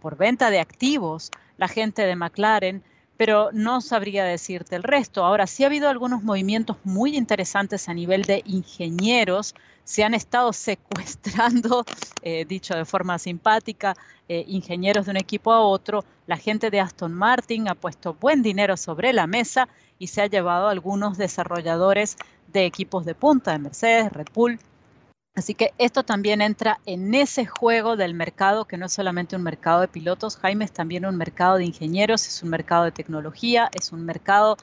por 0.00 0.16
venta 0.16 0.50
de 0.50 0.60
activos 0.60 1.32
la 1.56 1.66
gente 1.66 2.02
de 2.02 2.14
McLaren 2.14 2.84
pero 3.16 3.50
no 3.52 3.80
sabría 3.80 4.24
decirte 4.24 4.76
el 4.76 4.82
resto. 4.82 5.24
Ahora, 5.24 5.46
sí 5.46 5.62
ha 5.62 5.66
habido 5.66 5.88
algunos 5.88 6.22
movimientos 6.22 6.76
muy 6.84 7.16
interesantes 7.16 7.88
a 7.88 7.94
nivel 7.94 8.22
de 8.22 8.42
ingenieros. 8.46 9.54
Se 9.84 10.02
han 10.04 10.14
estado 10.14 10.52
secuestrando, 10.52 11.84
eh, 12.22 12.44
dicho 12.44 12.74
de 12.74 12.84
forma 12.84 13.18
simpática, 13.18 13.96
eh, 14.28 14.44
ingenieros 14.48 15.06
de 15.06 15.12
un 15.12 15.16
equipo 15.16 15.52
a 15.52 15.60
otro. 15.60 16.04
La 16.26 16.36
gente 16.36 16.70
de 16.70 16.80
Aston 16.80 17.12
Martin 17.12 17.68
ha 17.68 17.74
puesto 17.74 18.14
buen 18.14 18.42
dinero 18.42 18.76
sobre 18.76 19.12
la 19.12 19.26
mesa 19.26 19.68
y 19.98 20.08
se 20.08 20.22
ha 20.22 20.26
llevado 20.26 20.68
a 20.68 20.70
algunos 20.70 21.18
desarrolladores 21.18 22.16
de 22.52 22.66
equipos 22.66 23.04
de 23.04 23.14
punta, 23.14 23.52
de 23.52 23.58
Mercedes, 23.58 24.12
Red 24.12 24.28
Bull, 24.34 24.58
Así 25.34 25.54
que 25.54 25.74
esto 25.78 26.04
también 26.04 26.40
entra 26.40 26.78
en 26.86 27.12
ese 27.12 27.44
juego 27.44 27.96
del 27.96 28.14
mercado, 28.14 28.66
que 28.66 28.76
no 28.76 28.86
es 28.86 28.92
solamente 28.92 29.34
un 29.34 29.42
mercado 29.42 29.80
de 29.80 29.88
pilotos, 29.88 30.36
Jaime, 30.36 30.64
es 30.64 30.72
también 30.72 31.04
un 31.04 31.16
mercado 31.16 31.56
de 31.56 31.64
ingenieros, 31.64 32.28
es 32.28 32.42
un 32.44 32.50
mercado 32.50 32.84
de 32.84 32.92
tecnología, 32.92 33.68
es 33.74 33.90
un 33.90 34.04
mercado 34.04 34.56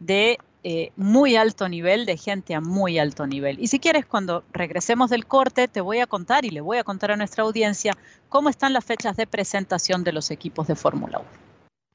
de 0.00 0.38
eh, 0.64 0.92
muy 0.96 1.36
alto 1.36 1.66
nivel, 1.66 2.04
de 2.04 2.18
gente 2.18 2.54
a 2.54 2.60
muy 2.60 2.98
alto 2.98 3.26
nivel. 3.26 3.58
Y 3.58 3.68
si 3.68 3.78
quieres, 3.78 4.04
cuando 4.04 4.44
regresemos 4.52 5.08
del 5.08 5.24
corte, 5.24 5.66
te 5.66 5.80
voy 5.80 6.00
a 6.00 6.06
contar 6.06 6.44
y 6.44 6.50
le 6.50 6.60
voy 6.60 6.76
a 6.76 6.84
contar 6.84 7.10
a 7.10 7.16
nuestra 7.16 7.44
audiencia 7.44 7.96
cómo 8.28 8.50
están 8.50 8.74
las 8.74 8.84
fechas 8.84 9.16
de 9.16 9.26
presentación 9.26 10.04
de 10.04 10.12
los 10.12 10.30
equipos 10.30 10.66
de 10.66 10.74
Fórmula 10.74 11.20
1. 11.20 11.47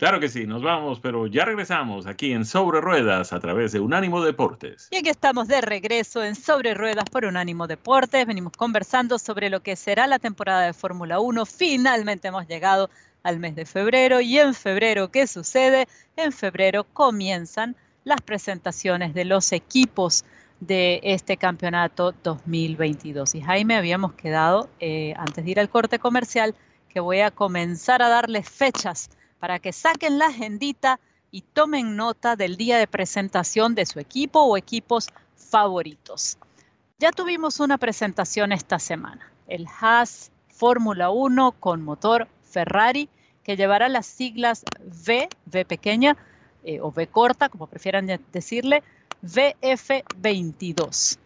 Claro 0.03 0.19
que 0.19 0.27
sí, 0.27 0.45
nos 0.45 0.61
vamos, 0.61 0.99
pero 0.99 1.27
ya 1.27 1.45
regresamos 1.45 2.07
aquí 2.07 2.33
en 2.33 2.43
Sobre 2.43 2.81
Ruedas 2.81 3.31
a 3.31 3.39
través 3.39 3.71
de 3.71 3.79
Unánimo 3.79 4.21
Deportes. 4.21 4.89
Y 4.91 4.97
aquí 4.97 5.07
estamos 5.07 5.47
de 5.47 5.61
regreso 5.61 6.25
en 6.25 6.35
Sobre 6.35 6.73
Ruedas 6.73 7.05
por 7.09 7.23
Unánimo 7.23 7.67
Deportes. 7.67 8.27
Venimos 8.27 8.51
conversando 8.51 9.17
sobre 9.17 9.49
lo 9.49 9.61
que 9.61 9.77
será 9.77 10.05
la 10.07 10.19
temporada 10.19 10.63
de 10.63 10.73
Fórmula 10.73 11.21
1. 11.21 11.45
Finalmente 11.45 12.27
hemos 12.27 12.45
llegado 12.49 12.89
al 13.23 13.39
mes 13.39 13.55
de 13.55 13.65
febrero 13.65 14.19
y 14.19 14.39
en 14.39 14.53
febrero, 14.53 15.09
¿qué 15.09 15.25
sucede? 15.25 15.87
En 16.17 16.33
febrero 16.33 16.83
comienzan 16.83 17.77
las 18.03 18.19
presentaciones 18.19 19.13
de 19.13 19.23
los 19.23 19.53
equipos 19.53 20.25
de 20.59 20.99
este 21.03 21.37
campeonato 21.37 22.13
2022. 22.23 23.35
Y 23.35 23.41
Jaime, 23.41 23.77
habíamos 23.77 24.15
quedado, 24.15 24.67
eh, 24.81 25.13
antes 25.15 25.45
de 25.45 25.51
ir 25.51 25.61
al 25.61 25.69
corte 25.69 25.97
comercial, 25.97 26.55
que 26.89 26.99
voy 26.99 27.21
a 27.21 27.31
comenzar 27.31 28.01
a 28.01 28.09
darles 28.09 28.49
fechas 28.49 29.09
para 29.43 29.59
que 29.59 29.73
saquen 29.73 30.19
la 30.19 30.27
agendita 30.27 31.01
y 31.29 31.41
tomen 31.41 31.97
nota 31.97 32.37
del 32.37 32.55
día 32.55 32.77
de 32.77 32.87
presentación 32.87 33.75
de 33.75 33.85
su 33.85 33.99
equipo 33.99 34.39
o 34.39 34.55
equipos 34.55 35.09
favoritos. 35.35 36.37
Ya 36.97 37.11
tuvimos 37.11 37.59
una 37.59 37.77
presentación 37.77 38.53
esta 38.53 38.79
semana, 38.79 39.29
el 39.49 39.67
Haas 39.67 40.31
Fórmula 40.47 41.09
1 41.09 41.51
con 41.59 41.81
motor 41.81 42.29
Ferrari, 42.41 43.09
que 43.43 43.57
llevará 43.57 43.89
las 43.89 44.05
siglas 44.05 44.63
V, 44.79 45.27
V 45.51 45.65
pequeña 45.65 46.15
eh, 46.63 46.79
o 46.79 46.87
V 46.87 47.07
corta, 47.07 47.49
como 47.49 47.67
prefieran 47.67 48.07
decirle, 48.31 48.81
VF22. 49.25 51.17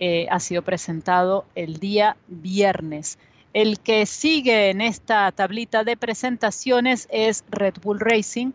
Eh, 0.00 0.26
ha 0.30 0.38
sido 0.38 0.60
presentado 0.60 1.46
el 1.54 1.78
día 1.78 2.18
viernes. 2.28 3.16
El 3.54 3.78
que 3.78 4.04
sigue 4.04 4.68
en 4.70 4.80
esta 4.80 5.30
tablita 5.30 5.84
de 5.84 5.96
presentaciones 5.96 7.06
es 7.08 7.44
Red 7.50 7.74
Bull 7.80 8.00
Racing, 8.00 8.50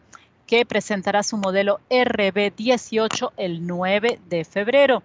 que 0.46 0.66
presentará 0.66 1.24
su 1.24 1.38
modelo 1.38 1.80
RB18 1.90 3.32
el 3.38 3.66
9 3.66 4.20
de 4.28 4.44
febrero. 4.44 5.02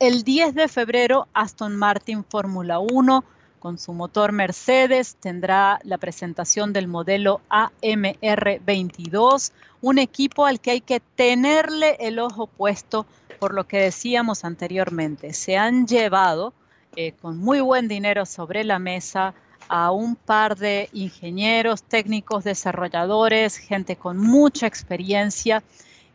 El 0.00 0.24
10 0.24 0.54
de 0.54 0.68
febrero, 0.68 1.28
Aston 1.34 1.76
Martin 1.76 2.24
Fórmula 2.24 2.78
1 2.78 3.24
con 3.58 3.76
su 3.78 3.92
motor 3.92 4.32
Mercedes 4.32 5.16
tendrá 5.16 5.80
la 5.84 5.98
presentación 5.98 6.72
del 6.72 6.88
modelo 6.88 7.42
AMR22, 7.50 9.52
un 9.82 9.98
equipo 9.98 10.46
al 10.46 10.60
que 10.60 10.70
hay 10.70 10.80
que 10.80 11.00
tenerle 11.00 11.98
el 12.00 12.20
ojo 12.20 12.46
puesto 12.46 13.04
por 13.38 13.52
lo 13.52 13.64
que 13.64 13.80
decíamos 13.80 14.46
anteriormente. 14.46 15.34
Se 15.34 15.58
han 15.58 15.86
llevado 15.86 16.54
eh, 16.96 17.12
con 17.20 17.38
muy 17.38 17.60
buen 17.60 17.88
dinero 17.88 18.26
sobre 18.26 18.64
la 18.64 18.78
mesa 18.78 19.34
a 19.68 19.90
un 19.90 20.16
par 20.16 20.56
de 20.56 20.88
ingenieros, 20.92 21.82
técnicos, 21.82 22.44
desarrolladores, 22.44 23.56
gente 23.56 23.96
con 23.96 24.18
mucha 24.18 24.66
experiencia. 24.66 25.62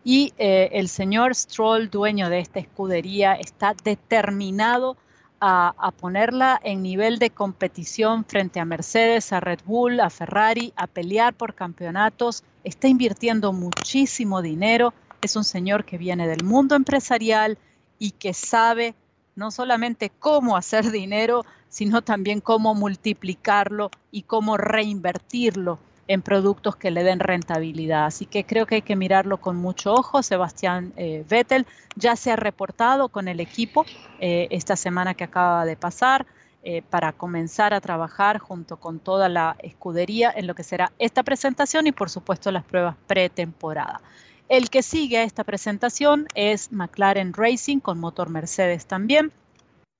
Y 0.04 0.34
eh, 0.38 0.70
el 0.74 0.88
señor 0.88 1.36
Stroll, 1.36 1.90
dueño 1.90 2.30
de 2.30 2.40
esta 2.40 2.60
escudería, 2.60 3.34
está 3.34 3.76
determinado 3.84 4.98
a, 5.42 5.74
a, 5.78 5.92
ponerla 5.92 6.60
en 6.64 6.82
nivel 6.84 7.20
de 7.20 7.30
competición 7.30 8.26
frente 8.26 8.60
a 8.60 8.66
Mercedes, 8.66 9.32
a 9.32 9.40
Red 9.40 9.60
Bull, 9.66 10.00
a 10.00 10.10
Ferrari, 10.10 10.74
a 10.76 10.88
pelear 10.88 11.34
por 11.34 11.54
campeonatos. 11.54 12.44
Está 12.64 12.88
invirtiendo 12.88 13.54
muchísimo 13.54 14.42
dinero. 14.42 14.94
Es 15.22 15.36
un 15.36 15.44
señor 15.44 15.86
que 15.86 15.98
viene 15.98 16.28
del 16.28 16.44
mundo 16.44 16.76
empresarial 16.76 17.58
y 17.98 18.12
que 18.12 18.34
sabe 18.34 18.96
no 19.40 19.52
solamente 19.52 20.12
cómo 20.20 20.58
hacer 20.58 20.92
dinero, 20.92 21.46
sino 21.70 22.02
también 22.02 22.42
cómo 22.42 22.76
multiplicarlo 22.76 23.90
y 24.12 24.24
cómo 24.24 24.58
reinvertirlo 24.58 25.80
en 26.08 26.22
productos 26.22 26.76
que 26.76 26.92
le 26.92 27.04
den 27.04 27.20
rentabilidad. 27.20 28.06
Así 28.06 28.26
que 28.26 28.44
creo 28.44 28.66
que 28.66 28.76
hay 28.76 28.82
que 28.82 28.96
mirarlo 28.96 29.38
con 29.38 29.56
mucho 29.56 29.94
ojo. 29.94 30.22
Sebastián 30.24 30.92
eh, 30.98 31.24
Vettel 31.30 31.66
ya 31.96 32.16
se 32.16 32.32
ha 32.32 32.36
reportado 32.36 33.10
con 33.10 33.28
el 33.28 33.40
equipo 33.40 33.86
eh, 34.20 34.48
esta 34.52 34.76
semana 34.76 35.14
que 35.14 35.24
acaba 35.24 35.66
de 35.66 35.78
pasar 35.78 36.26
eh, 36.64 36.82
para 36.90 37.14
comenzar 37.14 37.74
a 37.74 37.80
trabajar 37.80 38.40
junto 38.40 38.78
con 38.78 39.00
toda 39.00 39.30
la 39.30 39.56
escudería 39.60 40.34
en 40.36 40.48
lo 40.48 40.56
que 40.56 40.64
será 40.64 40.92
esta 41.00 41.24
presentación 41.24 41.88
y 41.88 41.94
por 41.94 42.10
supuesto 42.10 42.52
las 42.52 42.66
pruebas 42.66 42.96
pretemporada. 43.08 44.02
El 44.50 44.70
que 44.72 44.82
sigue 44.82 45.20
a 45.20 45.24
esta 45.24 45.44
presentación 45.44 46.26
es 46.34 46.72
McLaren 46.72 47.34
Racing 47.34 47.78
con 47.80 48.00
motor 48.00 48.32
Mercedes 48.32 48.88
también. 48.88 49.32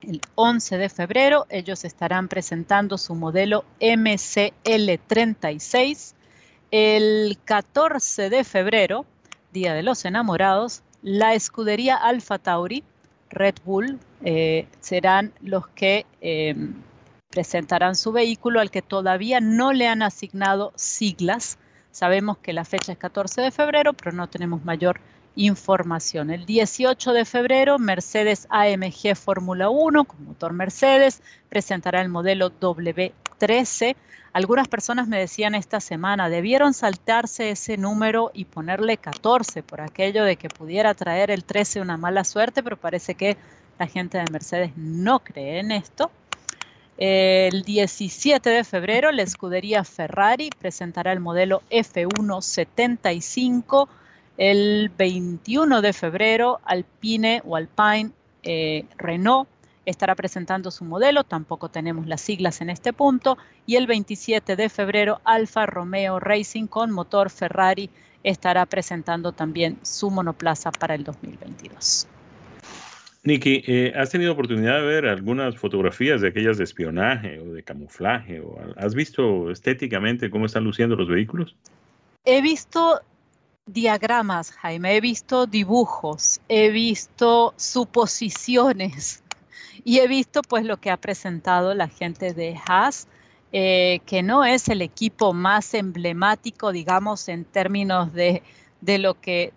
El 0.02 0.22
11 0.34 0.80
de 0.80 0.90
febrero 0.90 1.46
ellos 1.50 1.86
estarán 1.86 2.28
presentando 2.28 2.98
su 2.98 3.14
modelo 3.14 3.64
MCL36. 3.80 6.16
El 6.72 7.38
14 7.46 8.32
de 8.32 8.44
febrero, 8.44 9.06
Día 9.54 9.76
de 9.76 9.84
los 9.84 10.04
Enamorados, 10.06 10.82
la 11.04 11.36
escudería 11.36 11.96
Alfa 11.96 12.40
Tauri, 12.40 12.84
Red 13.30 13.58
Bull, 13.64 14.00
eh, 14.24 14.68
serán 14.80 15.32
los 15.42 15.68
que 15.68 16.08
eh, 16.22 16.56
presentarán 17.30 17.96
su 17.96 18.12
vehículo 18.12 18.62
al 18.62 18.72
que 18.72 18.82
todavía 18.82 19.42
no 19.42 19.74
le 19.74 19.88
han 19.88 20.02
asignado 20.02 20.74
siglas 20.76 21.60
Sabemos 21.92 22.38
que 22.38 22.54
la 22.54 22.66
fecha 22.66 22.92
es 22.92 22.98
14 22.98 23.42
de 23.42 23.52
febrero, 23.52 23.94
pero 23.94 24.12
no 24.12 24.28
tenemos 24.28 24.64
mayor 24.64 25.02
información. 25.36 26.30
El 26.30 26.46
18 26.46 27.14
de 27.14 27.26
febrero, 27.26 27.80
Mercedes 27.80 28.48
AMG 28.50 29.16
Fórmula 29.16 29.70
1 29.70 30.04
con 30.06 30.26
motor 30.26 30.54
Mercedes 30.54 31.22
presentará 31.50 32.02
el 32.02 32.10
modelo 32.10 32.52
W13. 32.52 33.96
Algunas 34.34 34.68
personas 34.68 35.08
me 35.08 35.18
decían 35.18 35.56
esta 35.56 35.80
semana, 35.80 36.30
debieron 36.30 36.74
saltarse 36.74 37.52
ese 37.52 37.78
número 37.78 38.32
y 38.34 38.46
ponerle 38.46 38.98
14 38.98 39.64
por 39.64 39.82
aquello 39.82 40.24
de 40.24 40.36
que 40.36 40.50
pudiera 40.50 40.94
traer 40.94 41.32
el 41.32 41.44
13 41.44 41.82
una 41.82 41.98
mala 41.98 42.24
suerte, 42.24 42.62
pero 42.62 42.78
parece 42.78 43.16
que 43.16 43.38
la 43.80 43.88
gente 43.88 44.18
de 44.18 44.26
Mercedes 44.32 44.74
no 44.76 45.20
cree 45.20 45.60
en 45.60 45.72
esto. 45.72 46.12
El 47.02 47.64
17 47.64 48.50
de 48.50 48.66
febrero, 48.66 49.14
la 49.14 49.22
escudería 49.22 49.86
Ferrari 49.86 50.50
presentará 50.60 51.14
el 51.14 51.22
modelo 51.22 51.62
F175. 51.72 53.88
El 54.36 54.92
21 54.98 55.82
de 55.82 55.94
febrero, 55.94 56.60
Alpine 56.66 57.42
o 57.46 57.56
Alpine 57.56 58.12
eh, 58.44 58.84
Renault 58.98 59.48
estará 59.86 60.14
presentando 60.14 60.72
su 60.72 60.84
modelo, 60.84 61.24
tampoco 61.24 61.70
tenemos 61.70 62.06
las 62.06 62.20
siglas 62.20 62.60
en 62.60 62.70
este 62.70 62.92
punto. 62.92 63.38
Y 63.66 63.78
el 63.78 63.88
27 63.88 64.58
de 64.58 64.68
febrero, 64.68 65.22
Alfa 65.24 65.66
Romeo 65.66 66.20
Racing 66.20 66.68
con 66.68 66.92
motor 66.92 67.30
Ferrari 67.30 67.90
estará 68.24 68.66
presentando 68.66 69.32
también 69.32 69.80
su 69.84 70.12
monoplaza 70.12 70.70
para 70.74 70.96
el 70.96 71.06
2022. 71.06 72.10
Nicky, 73.24 73.64
eh, 73.68 73.94
¿has 73.96 74.10
tenido 74.10 74.32
oportunidad 74.32 74.80
de 74.80 74.88
ver 74.88 75.06
algunas 75.06 75.58
fotografías 75.58 76.22
de 76.22 76.30
aquellas 76.30 76.58
de 76.58 76.64
espionaje 76.64 77.40
o 77.40 77.52
de 77.52 77.64
camuflaje? 77.64 78.42
¿Has 78.78 78.96
visto 78.96 79.52
estéticamente 79.52 80.30
cómo 80.30 80.46
están 80.46 80.64
luciendo 80.64 80.96
los 80.96 81.10
vehículos? 81.10 81.56
He 82.24 82.42
visto 82.42 83.02
diagramas, 83.66 84.52
Jaime, 84.52 84.96
he 84.96 85.02
visto 85.02 85.46
dibujos, 85.46 86.40
he 86.48 86.70
visto 86.70 87.54
suposiciones 87.58 89.22
y 89.84 90.00
he 90.00 90.08
visto 90.08 90.42
pues 90.42 90.66
lo 90.66 90.78
que 90.78 90.90
ha 90.90 90.98
presentado 90.98 91.74
la 91.74 91.90
gente 91.90 92.34
de 92.34 92.58
Haas, 92.68 93.08
eh, 93.52 94.00
que 94.06 94.24
no 94.24 94.46
es 94.46 94.70
el 94.70 94.82
equipo 94.82 95.34
más 95.34 95.74
emblemático, 95.74 96.72
digamos, 96.72 97.28
en 97.28 97.44
términos 97.44 98.14
de, 98.14 98.44
de 98.80 98.98
lo 98.98 99.20
que 99.20 99.52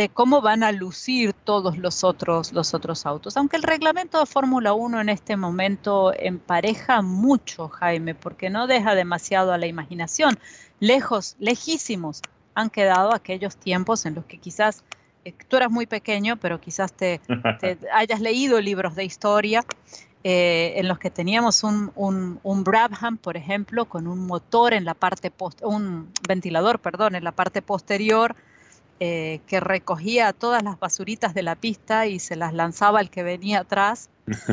de 0.00 0.08
cómo 0.08 0.40
van 0.40 0.62
a 0.62 0.72
lucir 0.72 1.34
todos 1.34 1.76
los 1.76 2.04
otros, 2.04 2.54
los 2.54 2.72
otros 2.72 3.04
autos. 3.04 3.36
Aunque 3.36 3.58
el 3.58 3.62
reglamento 3.62 4.18
de 4.18 4.24
Fórmula 4.24 4.72
1 4.72 4.98
en 4.98 5.10
este 5.10 5.36
momento 5.36 6.14
empareja 6.18 7.02
mucho, 7.02 7.68
Jaime, 7.68 8.14
porque 8.14 8.48
no 8.48 8.66
deja 8.66 8.94
demasiado 8.94 9.52
a 9.52 9.58
la 9.58 9.66
imaginación. 9.66 10.38
Lejos, 10.78 11.36
lejísimos 11.38 12.22
han 12.54 12.70
quedado 12.70 13.12
aquellos 13.12 13.58
tiempos 13.58 14.06
en 14.06 14.14
los 14.14 14.24
que 14.24 14.38
quizás 14.38 14.84
eh, 15.26 15.34
tú 15.48 15.58
eras 15.58 15.70
muy 15.70 15.84
pequeño, 15.84 16.38
pero 16.38 16.62
quizás 16.62 16.94
te, 16.94 17.20
hayas 17.92 18.20
leído 18.22 18.58
libros 18.58 18.94
de 18.94 19.04
historia 19.04 19.66
eh, 20.24 20.72
en 20.76 20.88
los 20.88 20.98
que 20.98 21.10
teníamos 21.10 21.62
un, 21.62 21.92
un, 21.94 22.64
Brabham, 22.64 23.18
por 23.18 23.36
ejemplo, 23.36 23.84
con 23.84 24.06
un 24.06 24.26
motor 24.26 24.72
en 24.72 24.86
la 24.86 24.94
parte 24.94 25.30
post, 25.30 25.60
un 25.62 26.10
ventilador, 26.26 26.78
perdón, 26.78 27.16
en 27.16 27.24
la 27.24 27.32
parte 27.32 27.60
posterior 27.60 28.34
eh, 29.02 29.40
que 29.46 29.60
recogía 29.60 30.34
todas 30.34 30.62
las 30.62 30.78
basuritas 30.78 31.32
de 31.32 31.42
la 31.42 31.56
pista 31.56 32.06
y 32.06 32.18
se 32.18 32.36
las 32.36 32.52
lanzaba 32.52 33.00
al 33.00 33.08
que 33.08 33.22
venía 33.22 33.60
atrás. 33.60 34.10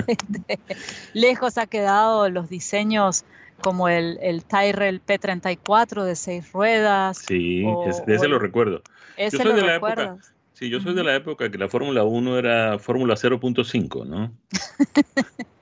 Este, 0.08 0.60
lejos 1.14 1.58
ha 1.58 1.68
quedado 1.68 2.30
los 2.30 2.50
diseños 2.50 3.26
como 3.62 3.90
el, 3.90 4.18
el 4.22 4.46
Tyrrell 4.46 5.02
P34 5.06 6.04
de 6.04 6.16
seis 6.16 6.52
ruedas. 6.54 7.18
Sí, 7.28 7.66
ese 8.08 8.28
lo 8.28 8.40
recuerdo. 8.40 8.82
Ese 9.18 9.38
yo 9.38 9.44
soy 9.44 9.54
de 9.54 9.62
la 9.64 9.76
época. 9.76 10.18
Sí, 10.54 10.70
yo 10.70 10.80
soy 10.80 10.96
de 10.96 11.04
la 11.04 11.16
época 11.16 11.52
que 11.52 11.58
la 11.58 11.68
Fórmula 11.68 12.04
1 12.04 12.40
era 12.40 12.80
Fórmula 12.80 13.16
0.5, 13.16 14.08
¿no? 14.08 14.32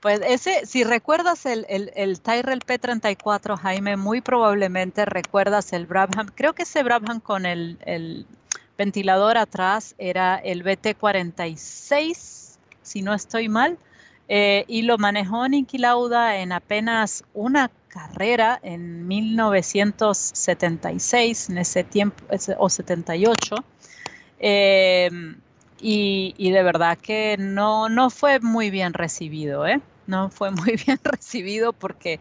Pues 0.00 0.20
ese, 0.26 0.66
si 0.66 0.84
recuerdas 0.84 1.46
el, 1.46 1.66
el, 1.68 2.20
Tyrrell 2.20 2.60
P34, 2.60 3.58
Jaime, 3.58 3.96
muy 3.96 4.20
probablemente 4.20 5.04
recuerdas 5.04 5.72
el 5.72 5.86
Brabham. 5.86 6.28
Creo 6.34 6.54
que 6.54 6.62
ese 6.62 6.82
Brabham 6.82 7.20
con 7.20 7.46
el, 7.46 8.26
ventilador 8.78 9.36
atrás 9.36 9.94
era 9.98 10.36
el 10.36 10.64
BT46, 10.64 12.56
si 12.82 13.02
no 13.02 13.12
estoy 13.12 13.48
mal, 13.48 13.76
eh, 14.28 14.64
y 14.68 14.82
lo 14.82 14.96
manejó 14.96 15.48
Niki 15.48 15.76
Lauda 15.76 16.38
en 16.38 16.52
apenas 16.52 17.24
una 17.34 17.70
carrera 17.88 18.58
en 18.62 19.06
1976, 19.06 21.50
en 21.50 21.58
ese 21.58 21.84
tiempo, 21.84 22.24
o 22.58 22.70
78. 22.70 23.56
Eh, 24.38 25.10
y, 25.80 26.50
de 26.50 26.62
verdad 26.62 26.98
que 26.98 27.36
no, 27.38 27.88
no 27.88 28.10
fue 28.10 28.40
muy 28.40 28.70
bien 28.70 28.92
recibido, 28.92 29.66
¿eh? 29.66 29.80
No 30.06 30.30
fue 30.30 30.50
muy 30.50 30.76
bien 30.86 30.98
recibido 31.02 31.72
porque, 31.72 32.20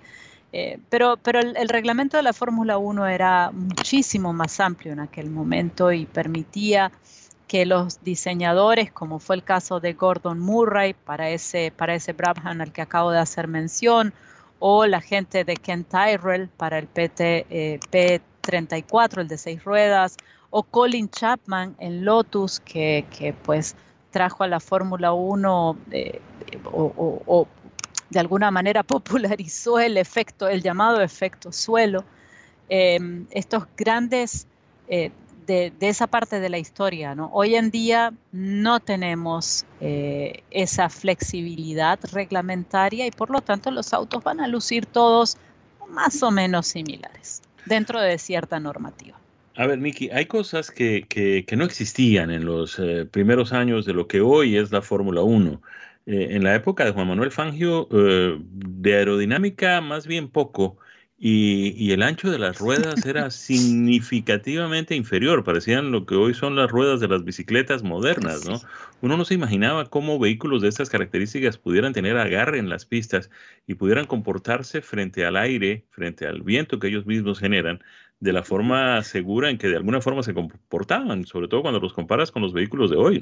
eh, 0.54 0.80
pero, 0.89 1.18
pero 1.18 1.39
el, 1.39 1.70
reglamento 1.70 2.18
de 2.18 2.24
la 2.24 2.34
Fórmula 2.34 2.78
1 2.78 3.08
era 3.08 3.51
muchísimo 3.51 4.34
más 4.34 4.60
amplio 4.60 4.94
en 4.94 5.00
aquel 5.00 5.30
momento 5.30 5.92
y 5.92 6.06
permitía 6.06 6.92
que 7.48 7.66
los 7.66 8.04
diseñadores, 8.04 8.92
como 8.92 9.20
fue 9.20 9.36
el 9.36 9.44
caso 9.44 9.80
de 9.80 9.93
Gordon 9.93 10.39
Murray 10.39 10.93
para 10.93 11.30
ese, 11.30 11.74
para 11.76 11.95
ese 11.95 12.13
Brabham 12.13 12.62
al 12.62 12.72
que 12.72 12.84
acabo 12.84 13.12
de 13.12 13.19
hacer 13.19 13.48
mención, 13.48 14.13
o 14.60 14.86
la 14.86 15.02
gente 15.02 15.43
de 15.43 15.56
Ken 15.56 15.84
Tyrrell 15.84 16.50
para 16.50 16.78
el 16.78 16.88
PT, 16.88 17.48
eh, 17.50 17.80
P34, 17.91 19.22
el 19.22 19.28
de 19.28 19.38
seis 19.38 19.63
ruedas, 19.63 20.17
o 20.50 20.64
Colin 20.64 21.10
Chapman 21.10 21.76
en 21.80 22.06
Lotus, 22.06 22.60
que, 22.60 23.36
pues 23.44 23.76
trajo 24.12 24.44
a 24.44 24.48
la 24.48 24.60
Fórmula 24.60 25.14
1 25.14 25.78
eh, 25.92 26.20
o, 26.72 27.48
de 28.10 28.20
alguna 28.20 28.50
manera 28.50 28.84
popularizó 28.96 29.80
el 29.80 29.98
efecto, 29.98 30.48
el 30.48 30.62
llamado 30.62 31.02
efecto 31.02 31.52
suelo. 31.52 32.04
Em, 32.70 33.26
estos 33.32 33.64
grandes 33.76 34.48
eh, 34.88 35.12
de, 35.50 35.74
esa 35.80 36.06
parte 36.06 36.40
de 36.40 36.50
la 36.50 36.60
historia, 36.60 37.16
¿no? 37.16 37.32
Hoy 37.34 37.56
en 37.56 37.72
día 37.72 38.14
no 38.32 38.80
tenemos 38.80 39.66
eh, 39.82 40.44
esa 40.52 40.90
flexibilidad 40.90 42.00
reglamentaria 42.12 43.08
y 43.08 43.12
por 43.12 43.32
lo 43.32 43.42
tanto 43.42 43.72
los 43.72 43.92
autos 43.94 44.24
van 44.24 44.40
a 44.40 44.48
lucir 44.48 44.86
todos 44.86 45.38
más 45.90 46.22
o 46.22 46.30
menos 46.30 46.68
similares 46.68 47.42
dentro 47.66 48.00
de 48.00 48.20
cierta 48.20 48.60
normativa. 48.60 49.18
A 49.60 49.67
ver, 49.67 49.78
Miki, 49.80 50.10
hay 50.12 50.26
cosas 50.26 50.72
que, 50.72 51.06
que, 51.10 51.56
no 51.58 51.65
existían 51.65 52.32
en 52.32 52.45
los 52.45 52.80
eh, 52.80 53.06
primeros 53.06 53.52
años 53.52 53.86
de 53.86 53.91
lo 53.91 54.08
que 54.08 54.22
hoy 54.22 54.56
es 54.56 54.72
la 54.72 54.82
Fórmula 54.82 55.22
1. 55.22 55.62
Eh, 56.06 56.28
en 56.30 56.45
la 56.45 56.56
época 56.56 56.86
de 56.86 56.91
Juan 56.91 57.10
Manuel 57.10 57.30
Fangio, 57.30 57.89
eh, 57.91 58.38
de 58.39 58.95
aerodinámica 58.95 59.82
más 59.82 60.08
bien 60.08 60.30
poco, 60.30 60.78
y, 61.17 61.74
y, 61.76 61.91
el 61.91 62.04
ancho 62.04 62.32
de 62.32 62.39
las 62.39 62.58
ruedas 62.58 63.06
era 63.06 63.30
significativamente 63.32 64.95
inferior, 64.95 65.43
parecían 65.43 65.91
lo 65.91 66.06
que 66.06 66.15
hoy 66.15 66.34
son 66.34 66.56
las 66.56 66.72
ruedas 66.72 67.02
de 67.02 67.10
las 67.10 67.26
bicicletas 67.26 67.84
modernas, 67.84 68.48
¿no? 68.48 68.62
Uno 69.02 69.17
no 69.17 69.26
se 69.26 69.34
imaginaba 69.34 69.89
cómo 69.89 70.19
vehículos 70.19 70.62
de 70.62 70.69
estas 70.69 70.89
características 70.89 71.58
pudieran 71.58 71.91
tener 71.91 72.15
agarre 72.15 72.60
en 72.60 72.69
las 72.69 72.86
pistas 72.86 73.30
y 73.67 73.74
pudieran 73.74 74.06
comportarse 74.06 74.82
frente 74.82 75.26
al 75.26 75.36
aire, 75.36 75.84
frente 75.89 76.26
al 76.26 76.43
viento 76.43 76.80
que 76.80 76.88
ellos 76.88 77.06
mismos 77.06 77.39
generan, 77.39 77.82
de 78.19 78.34
la 78.34 78.43
forma 78.43 79.01
segura 79.03 79.49
en 79.49 79.58
que 79.58 79.67
de 79.67 79.77
alguna 79.77 80.01
forma 80.01 80.23
se 80.23 80.34
comportaban, 80.34 81.25
sobre 81.25 81.47
todo 81.47 81.62
cuando 81.62 81.79
los 81.79 81.93
comparas 81.93 82.32
con 82.32 82.41
los 82.41 82.53
vehículos 82.53 82.91
de 82.91 82.97
hoy. 82.97 83.19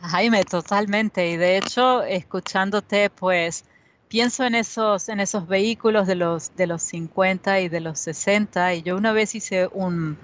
Jaime, 0.00 0.44
totalmente. 0.44 1.30
Y 1.30 1.36
de 1.36 1.58
hecho, 1.58 2.02
escuchándote, 2.02 3.10
pues 3.10 3.64
pienso 4.08 4.44
en 4.44 4.56
esos, 4.56 5.08
en 5.08 5.20
esos 5.20 5.46
vehículos 5.46 6.08
de 6.08 6.16
los, 6.16 6.54
de 6.56 6.66
los 6.66 6.82
50 6.82 7.60
y 7.60 7.68
de 7.68 7.80
los 7.80 8.00
60. 8.00 8.74
Y 8.74 8.82
yo 8.82 8.96
una 8.96 9.12
vez 9.12 9.36
hice 9.36 9.68
un, 9.72 10.18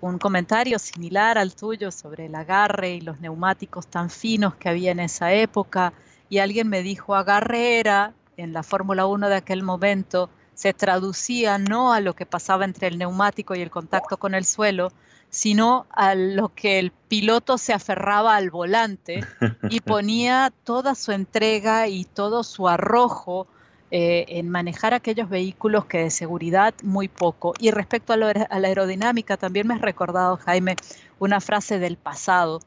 un 0.00 0.18
comentario 0.18 0.80
similar 0.80 1.38
al 1.38 1.54
tuyo 1.54 1.92
sobre 1.92 2.26
el 2.26 2.34
agarre 2.34 2.94
y 2.94 3.00
los 3.00 3.20
neumáticos 3.20 3.86
tan 3.86 4.10
finos 4.10 4.56
que 4.56 4.68
había 4.68 4.90
en 4.90 4.98
esa 4.98 5.32
época. 5.32 5.92
Y 6.28 6.38
alguien 6.38 6.68
me 6.68 6.82
dijo, 6.82 7.14
agarre 7.14 7.78
era 7.78 8.12
en 8.36 8.52
la 8.52 8.64
Fórmula 8.64 9.06
1 9.06 9.28
de 9.28 9.36
aquel 9.36 9.62
momento 9.62 10.28
se 10.56 10.72
traducía 10.72 11.58
no 11.58 11.92
a 11.92 12.00
lo 12.00 12.16
que 12.16 12.24
pasaba 12.24 12.64
entre 12.64 12.88
el 12.88 12.98
neumático 12.98 13.54
y 13.54 13.60
el 13.60 13.70
contacto 13.70 14.16
con 14.16 14.34
el 14.34 14.46
suelo, 14.46 14.90
sino 15.28 15.86
a 15.90 16.14
lo 16.14 16.48
que 16.48 16.78
el 16.78 16.92
piloto 16.92 17.58
se 17.58 17.74
aferraba 17.74 18.36
al 18.36 18.50
volante 18.50 19.20
y 19.70 19.80
ponía 19.80 20.50
toda 20.64 20.94
su 20.94 21.12
entrega 21.12 21.88
y 21.88 22.06
todo 22.06 22.42
su 22.42 22.68
arrojo 22.68 23.46
eh, 23.90 24.24
en 24.28 24.48
manejar 24.48 24.94
aquellos 24.94 25.28
vehículos 25.28 25.84
que 25.84 25.98
de 25.98 26.10
seguridad 26.10 26.72
muy 26.82 27.08
poco. 27.08 27.52
Y 27.58 27.70
respecto 27.70 28.14
a, 28.14 28.16
la 28.16 28.46
aerodinámica, 28.50 29.36
también 29.36 29.66
me 29.66 29.74
has 29.74 29.82
recordado, 29.82 30.38
Jaime, 30.38 30.76
una 31.18 31.40
frase 31.42 31.78
del 31.78 31.98
pasado, 31.98 32.62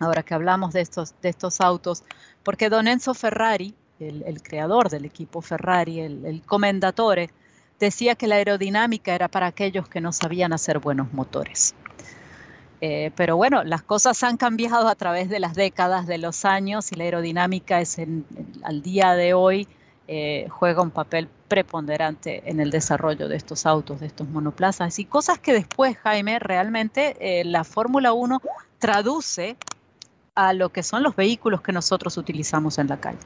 ahora 0.00 0.24
que 0.24 0.34
hablamos 0.34 0.72
de 0.72 0.80
estos, 0.80 1.14
de 1.22 1.28
estos 1.28 1.60
autos, 1.60 2.02
porque 2.42 2.70
don 2.70 2.88
Enzo 2.88 3.14
Ferrari, 3.14 3.72
el, 4.00 4.42
creador 4.42 4.88
del 4.88 5.04
equipo 5.04 5.40
Ferrari, 5.40 6.00
el, 6.00 6.42
comendatore, 6.46 7.30
decía 7.78 8.14
que 8.14 8.26
la 8.26 8.36
aerodinámica 8.36 9.14
era 9.14 9.28
para 9.28 9.46
aquellos 9.46 9.88
que 9.88 10.00
no 10.00 10.12
sabían 10.12 10.52
hacer 10.52 10.78
buenos 10.78 11.12
motores. 11.12 11.74
Eh, 12.80 13.12
pero 13.16 13.36
bueno, 13.36 13.64
las 13.64 13.82
cosas 13.82 14.22
han 14.24 14.36
cambiado 14.36 14.88
a 14.88 14.94
través 14.94 15.28
de 15.28 15.40
las 15.40 15.54
décadas, 15.54 16.06
de 16.06 16.18
los 16.18 16.44
años, 16.44 16.92
y 16.92 16.96
la 16.96 17.04
aerodinámica 17.04 17.80
es 17.80 17.98
al 18.62 18.82
día 18.82 19.14
de 19.14 19.32
hoy 19.32 19.68
eh, 20.06 20.48
juega 20.50 20.82
un 20.82 20.90
papel 20.90 21.28
preponderante 21.48 22.42
en 22.44 22.60
el 22.60 22.70
desarrollo 22.70 23.26
de 23.26 23.36
estos 23.36 23.64
autos, 23.64 24.00
de 24.00 24.06
estos 24.06 24.28
monoplazas, 24.28 24.98
y 24.98 25.06
cosas 25.06 25.38
que 25.38 25.54
después, 25.54 25.96
Jaime, 25.96 26.38
realmente 26.38 27.16
eh, 27.20 27.44
la 27.44 27.64
Fórmula 27.64 28.12
1 28.12 28.42
traduce 28.78 29.56
a 30.34 30.52
lo 30.52 30.68
que 30.68 30.82
son 30.82 31.02
los 31.02 31.16
vehículos 31.16 31.62
que 31.62 31.72
nosotros 31.72 32.18
utilizamos 32.18 32.78
en 32.78 32.88
la 32.88 33.00
calle. 33.00 33.18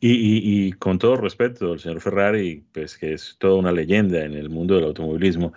Y, 0.00 0.72
con 0.74 0.98
todo 0.98 1.16
respeto, 1.16 1.72
el 1.72 1.80
señor 1.80 2.00
Ferrari, 2.00 2.64
pues 2.72 2.96
que 2.96 3.14
es 3.14 3.36
toda 3.38 3.56
una 3.56 3.72
leyenda 3.72 4.24
en 4.24 4.34
el 4.34 4.48
mundo 4.48 4.76
del 4.76 4.84
automovilismo, 4.84 5.52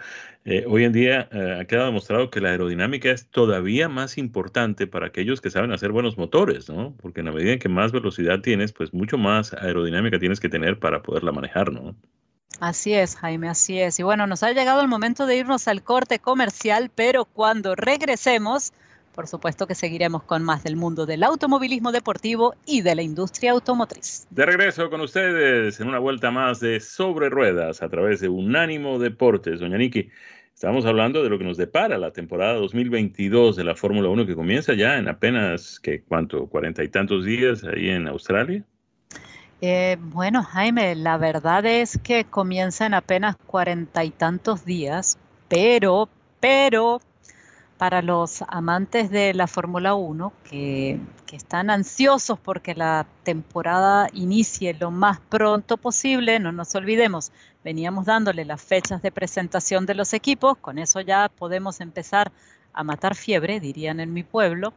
eh, 0.45 0.65
hoy 0.67 0.85
en 0.85 0.93
día 0.93 1.29
eh, 1.31 1.59
ha 1.61 1.65
quedado 1.65 1.85
demostrado 1.85 2.31
que 2.31 2.41
la 2.41 2.49
aerodinámica 2.49 3.11
es 3.11 3.27
todavía 3.27 3.87
más 3.87 4.17
importante 4.17 4.87
para 4.87 5.05
aquellos 5.07 5.39
que 5.39 5.51
saben 5.51 5.71
hacer 5.71 5.91
buenos 5.91 6.17
motores, 6.17 6.67
¿no? 6.67 6.95
Porque 6.99 7.19
en 7.19 7.27
la 7.27 7.31
medida 7.31 7.53
en 7.53 7.59
que 7.59 7.69
más 7.69 7.91
velocidad 7.91 8.41
tienes, 8.41 8.73
pues 8.73 8.91
mucho 8.91 9.19
más 9.19 9.53
aerodinámica 9.53 10.17
tienes 10.17 10.39
que 10.39 10.49
tener 10.49 10.79
para 10.79 11.03
poderla 11.03 11.31
manejar, 11.31 11.71
¿no? 11.71 11.95
Así 12.59 12.93
es, 12.93 13.15
Jaime, 13.15 13.49
así 13.49 13.79
es. 13.79 13.99
Y 13.99 14.03
bueno, 14.03 14.25
nos 14.25 14.41
ha 14.41 14.51
llegado 14.51 14.81
el 14.81 14.87
momento 14.87 15.27
de 15.27 15.37
irnos 15.37 15.67
al 15.67 15.83
corte 15.83 16.17
comercial, 16.17 16.91
pero 16.93 17.25
cuando 17.25 17.75
regresemos, 17.75 18.73
por 19.13 19.27
supuesto 19.27 19.67
que 19.67 19.75
seguiremos 19.75 20.23
con 20.23 20.43
más 20.43 20.63
del 20.63 20.75
mundo 20.75 21.05
del 21.05 21.23
automovilismo 21.23 21.91
deportivo 21.91 22.55
y 22.65 22.81
de 22.81 22.95
la 22.95 23.01
industria 23.01 23.51
automotriz. 23.51 24.27
De 24.29 24.45
regreso 24.45 24.89
con 24.89 25.01
ustedes 25.01 25.79
en 25.79 25.87
una 25.87 25.99
vuelta 25.99 26.31
más 26.31 26.59
de 26.59 26.79
Sobre 26.79 27.29
Ruedas 27.29 27.81
a 27.81 27.89
través 27.89 28.19
de 28.19 28.29
Unánimo 28.29 28.99
Deportes. 28.99 29.59
Doña 29.59 29.77
Niki, 29.77 30.09
estamos 30.53 30.85
hablando 30.85 31.23
de 31.23 31.29
lo 31.29 31.37
que 31.37 31.45
nos 31.45 31.57
depara 31.57 31.97
la 31.97 32.11
temporada 32.11 32.53
2022 32.53 33.55
de 33.55 33.63
la 33.63 33.75
Fórmula 33.75 34.09
1 34.09 34.25
que 34.25 34.35
comienza 34.35 34.73
ya 34.73 34.97
en 34.97 35.07
apenas, 35.07 35.79
¿qué, 35.79 36.01
¿cuánto? 36.01 36.47
¿Cuarenta 36.47 36.83
y 36.83 36.89
tantos 36.89 37.25
días 37.25 37.63
ahí 37.63 37.89
en 37.89 38.07
Australia? 38.07 38.63
Eh, 39.63 39.97
bueno, 39.99 40.41
Jaime, 40.41 40.95
la 40.95 41.17
verdad 41.17 41.63
es 41.67 41.99
que 41.99 42.25
comienza 42.25 42.87
en 42.87 42.95
apenas 42.95 43.35
cuarenta 43.45 44.03
y 44.03 44.09
tantos 44.09 44.65
días, 44.65 45.19
pero, 45.47 46.09
pero 46.39 46.99
para 47.81 48.03
los 48.03 48.43
amantes 48.47 49.09
de 49.09 49.33
la 49.33 49.47
Fórmula 49.47 49.95
1 49.95 50.31
que, 50.43 50.99
que, 51.25 51.35
están 51.35 51.71
ansiosos 51.71 52.37
porque 52.37 52.75
la 52.75 53.07
temporada 53.23 54.07
inicie 54.13 54.75
lo 54.75 54.91
más 54.91 55.19
pronto 55.19 55.77
posible, 55.77 56.39
no 56.39 56.51
nos 56.51 56.75
olvidemos, 56.75 57.31
veníamos 57.63 58.05
dándole 58.05 58.45
las 58.45 58.61
fechas 58.61 59.01
de 59.01 59.11
presentación 59.11 59.87
de 59.87 59.95
los 59.95 60.13
equipos, 60.13 60.59
con 60.59 60.77
eso 60.77 61.01
ya 61.01 61.27
podemos 61.27 61.81
empezar 61.81 62.31
a 62.71 62.83
matar 62.83 63.15
fiebre, 63.15 63.59
dirían 63.59 63.99
en 63.99 64.13
mi 64.13 64.21
pueblo, 64.21 64.73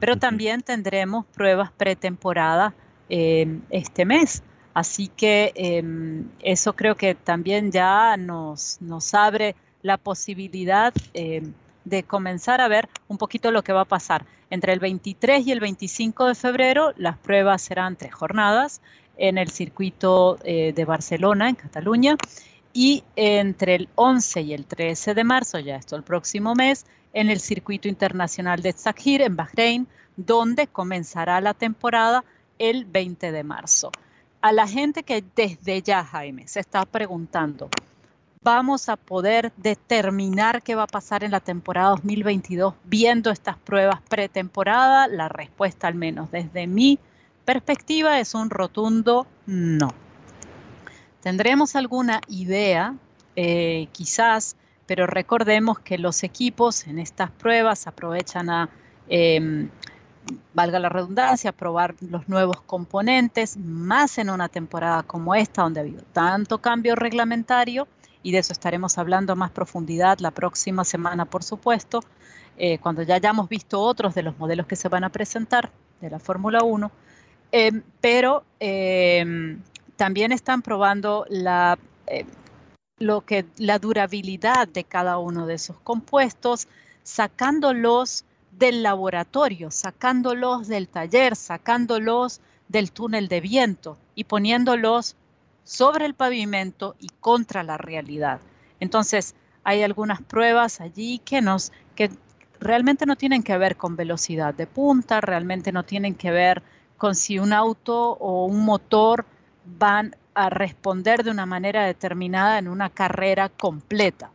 pero 0.00 0.16
también 0.18 0.62
tendremos 0.62 1.26
pruebas 1.26 1.70
pretemporada 1.72 2.74
Em, 3.08 3.62
este 3.70 4.04
mes. 4.04 4.42
Así 4.74 5.08
que 5.08 5.52
em, 5.54 6.28
eso 6.42 6.74
creo 6.74 6.96
que 6.96 7.14
también 7.14 7.70
ya 7.70 8.16
nos, 8.16 8.78
nos 8.80 9.14
abre 9.14 9.54
la 9.82 9.96
posibilidad 9.96 10.92
em, 11.14 11.52
de 11.86 12.02
comenzar 12.02 12.60
a 12.60 12.68
ver 12.68 12.88
un 13.08 13.16
poquito 13.16 13.50
lo 13.50 13.62
que 13.62 13.72
va 13.72 13.82
a 13.82 13.86
pasar. 13.86 14.26
Entre 14.50 14.72
el 14.72 14.80
23 14.80 15.46
y 15.46 15.52
el 15.52 15.60
25 15.60 16.26
de 16.26 16.34
febrero 16.34 16.92
las 16.96 17.16
pruebas 17.16 17.62
serán 17.62 17.96
tres 17.96 18.12
jornadas 18.12 18.82
en 19.16 19.38
el 19.38 19.48
circuito 19.48 20.38
eh, 20.44 20.72
de 20.74 20.84
Barcelona, 20.84 21.48
en 21.48 21.54
Cataluña, 21.54 22.16
y 22.72 23.04
entre 23.14 23.76
el 23.76 23.88
11 23.94 24.42
y 24.42 24.52
el 24.52 24.66
13 24.66 25.14
de 25.14 25.24
marzo, 25.24 25.58
ya 25.60 25.76
esto 25.76 25.96
el 25.96 26.02
próximo 26.02 26.54
mes, 26.54 26.84
en 27.14 27.30
el 27.30 27.40
circuito 27.40 27.88
internacional 27.88 28.60
de 28.60 28.72
Zakhir, 28.72 29.22
en 29.22 29.36
Bahrein, 29.36 29.88
donde 30.16 30.66
comenzará 30.66 31.40
la 31.40 31.54
temporada 31.54 32.24
el 32.58 32.84
20 32.84 33.32
de 33.32 33.44
marzo. 33.44 33.90
A 34.42 34.52
la 34.52 34.66
gente 34.66 35.04
que 35.04 35.24
desde 35.34 35.80
ya, 35.82 36.04
Jaime, 36.04 36.46
se 36.48 36.60
está 36.60 36.84
preguntando, 36.84 37.70
¿vamos 38.42 38.88
a 38.88 38.96
poder 38.96 39.52
determinar 39.56 40.62
qué 40.62 40.74
va 40.74 40.84
a 40.84 40.86
pasar 40.86 41.24
en 41.24 41.30
la 41.30 41.40
temporada 41.40 41.90
2022 41.90 42.74
viendo 42.84 43.30
estas 43.30 43.56
pruebas 43.56 44.00
pretemporada? 44.08 45.08
La 45.08 45.28
respuesta, 45.28 45.88
al 45.88 45.94
menos 45.94 46.30
desde 46.30 46.66
mi 46.66 46.98
perspectiva, 47.44 48.20
es 48.20 48.34
un 48.34 48.50
rotundo 48.50 49.26
no. 49.46 49.92
Tendremos 51.22 51.74
alguna 51.76 52.20
idea, 52.28 52.94
eh, 53.34 53.88
quizás, 53.92 54.56
pero 54.86 55.06
recordemos 55.06 55.78
que 55.80 55.98
los 55.98 56.22
equipos 56.22 56.86
en 56.86 56.98
estas 56.98 57.30
pruebas 57.30 57.86
aprovechan 57.86 58.50
a 58.50 58.68
em, 59.08 59.68
valga 60.54 60.78
la 60.78 60.88
redundancia, 60.88 61.52
probar 61.52 61.94
los 62.00 62.28
nuevos 62.28 62.60
componentes, 62.62 63.56
más 63.56 64.18
en 64.18 64.30
una 64.30 64.48
temporada 64.48 65.02
como 65.02 65.34
esta, 65.34 65.62
donde 65.62 65.80
ha 65.80 65.82
habido 65.82 66.02
tanto 66.12 66.58
cambio 66.58 66.94
reglamentario, 66.94 67.86
y 68.26 68.32
de 68.32 68.38
eso 68.38 68.52
estaremos 68.52 68.98
hablando 68.98 69.36
más 69.36 69.52
profundidad 69.52 70.18
la 70.18 70.32
próxima 70.32 70.82
semana, 70.82 71.26
por 71.26 71.44
supuesto, 71.44 72.00
eh, 72.56 72.78
cuando 72.78 73.04
ya 73.04 73.14
hayamos 73.14 73.48
visto 73.48 73.80
otros 73.80 74.16
de 74.16 74.24
los 74.24 74.36
modelos 74.36 74.66
que 74.66 74.74
se 74.74 74.88
van 74.88 75.04
a 75.04 75.10
presentar 75.10 75.70
de 76.00 76.10
la 76.10 76.18
Fórmula 76.18 76.64
1, 76.64 76.90
eh, 77.52 77.70
pero 78.00 78.42
eh, 78.58 79.56
también 79.94 80.32
están 80.32 80.62
probando 80.62 81.24
lo 82.98 83.20
que, 83.20 83.46
la 83.58 83.78
durabilidad 83.78 84.66
de 84.66 84.82
cada 84.82 85.18
uno 85.18 85.46
de 85.46 85.54
esos 85.54 85.78
compuestos, 85.78 86.66
sacándolos 87.04 88.24
del 88.50 88.82
laboratorio, 88.82 89.70
sacándolos 89.70 90.66
del 90.66 90.88
taller, 90.88 91.36
sacándolos 91.36 92.40
del 92.66 92.90
túnel 92.90 93.28
de 93.28 93.40
viento 93.40 93.98
y 94.16 94.24
poniéndolos 94.24 95.14
sobre 95.66 96.06
el 96.06 96.14
pavimento 96.14 96.94
y 97.00 97.08
contra 97.20 97.64
la 97.64 97.76
realidad. 97.76 98.40
Entonces, 98.78 99.34
hay 99.64 99.82
algunas 99.82 100.22
pruebas 100.22 100.80
allí 100.80 101.18
que 101.18 101.42
nos 101.42 101.72
que 101.96 102.10
realmente 102.60 103.04
no 103.04 103.16
tienen 103.16 103.42
que 103.42 103.58
ver 103.58 103.76
con 103.76 103.96
velocidad 103.96 104.54
de 104.54 104.68
punta, 104.68 105.20
realmente 105.20 105.72
no 105.72 105.82
tienen 105.82 106.14
que 106.14 106.30
ver 106.30 106.62
con 106.96 107.16
si 107.16 107.40
un 107.40 107.52
auto 107.52 108.12
o 108.12 108.46
un 108.46 108.64
motor 108.64 109.26
van 109.64 110.14
a 110.34 110.50
responder 110.50 111.24
de 111.24 111.32
una 111.32 111.46
manera 111.46 111.84
determinada 111.84 112.58
en 112.58 112.68
una 112.68 112.88
carrera 112.88 113.48
completa. 113.48 114.30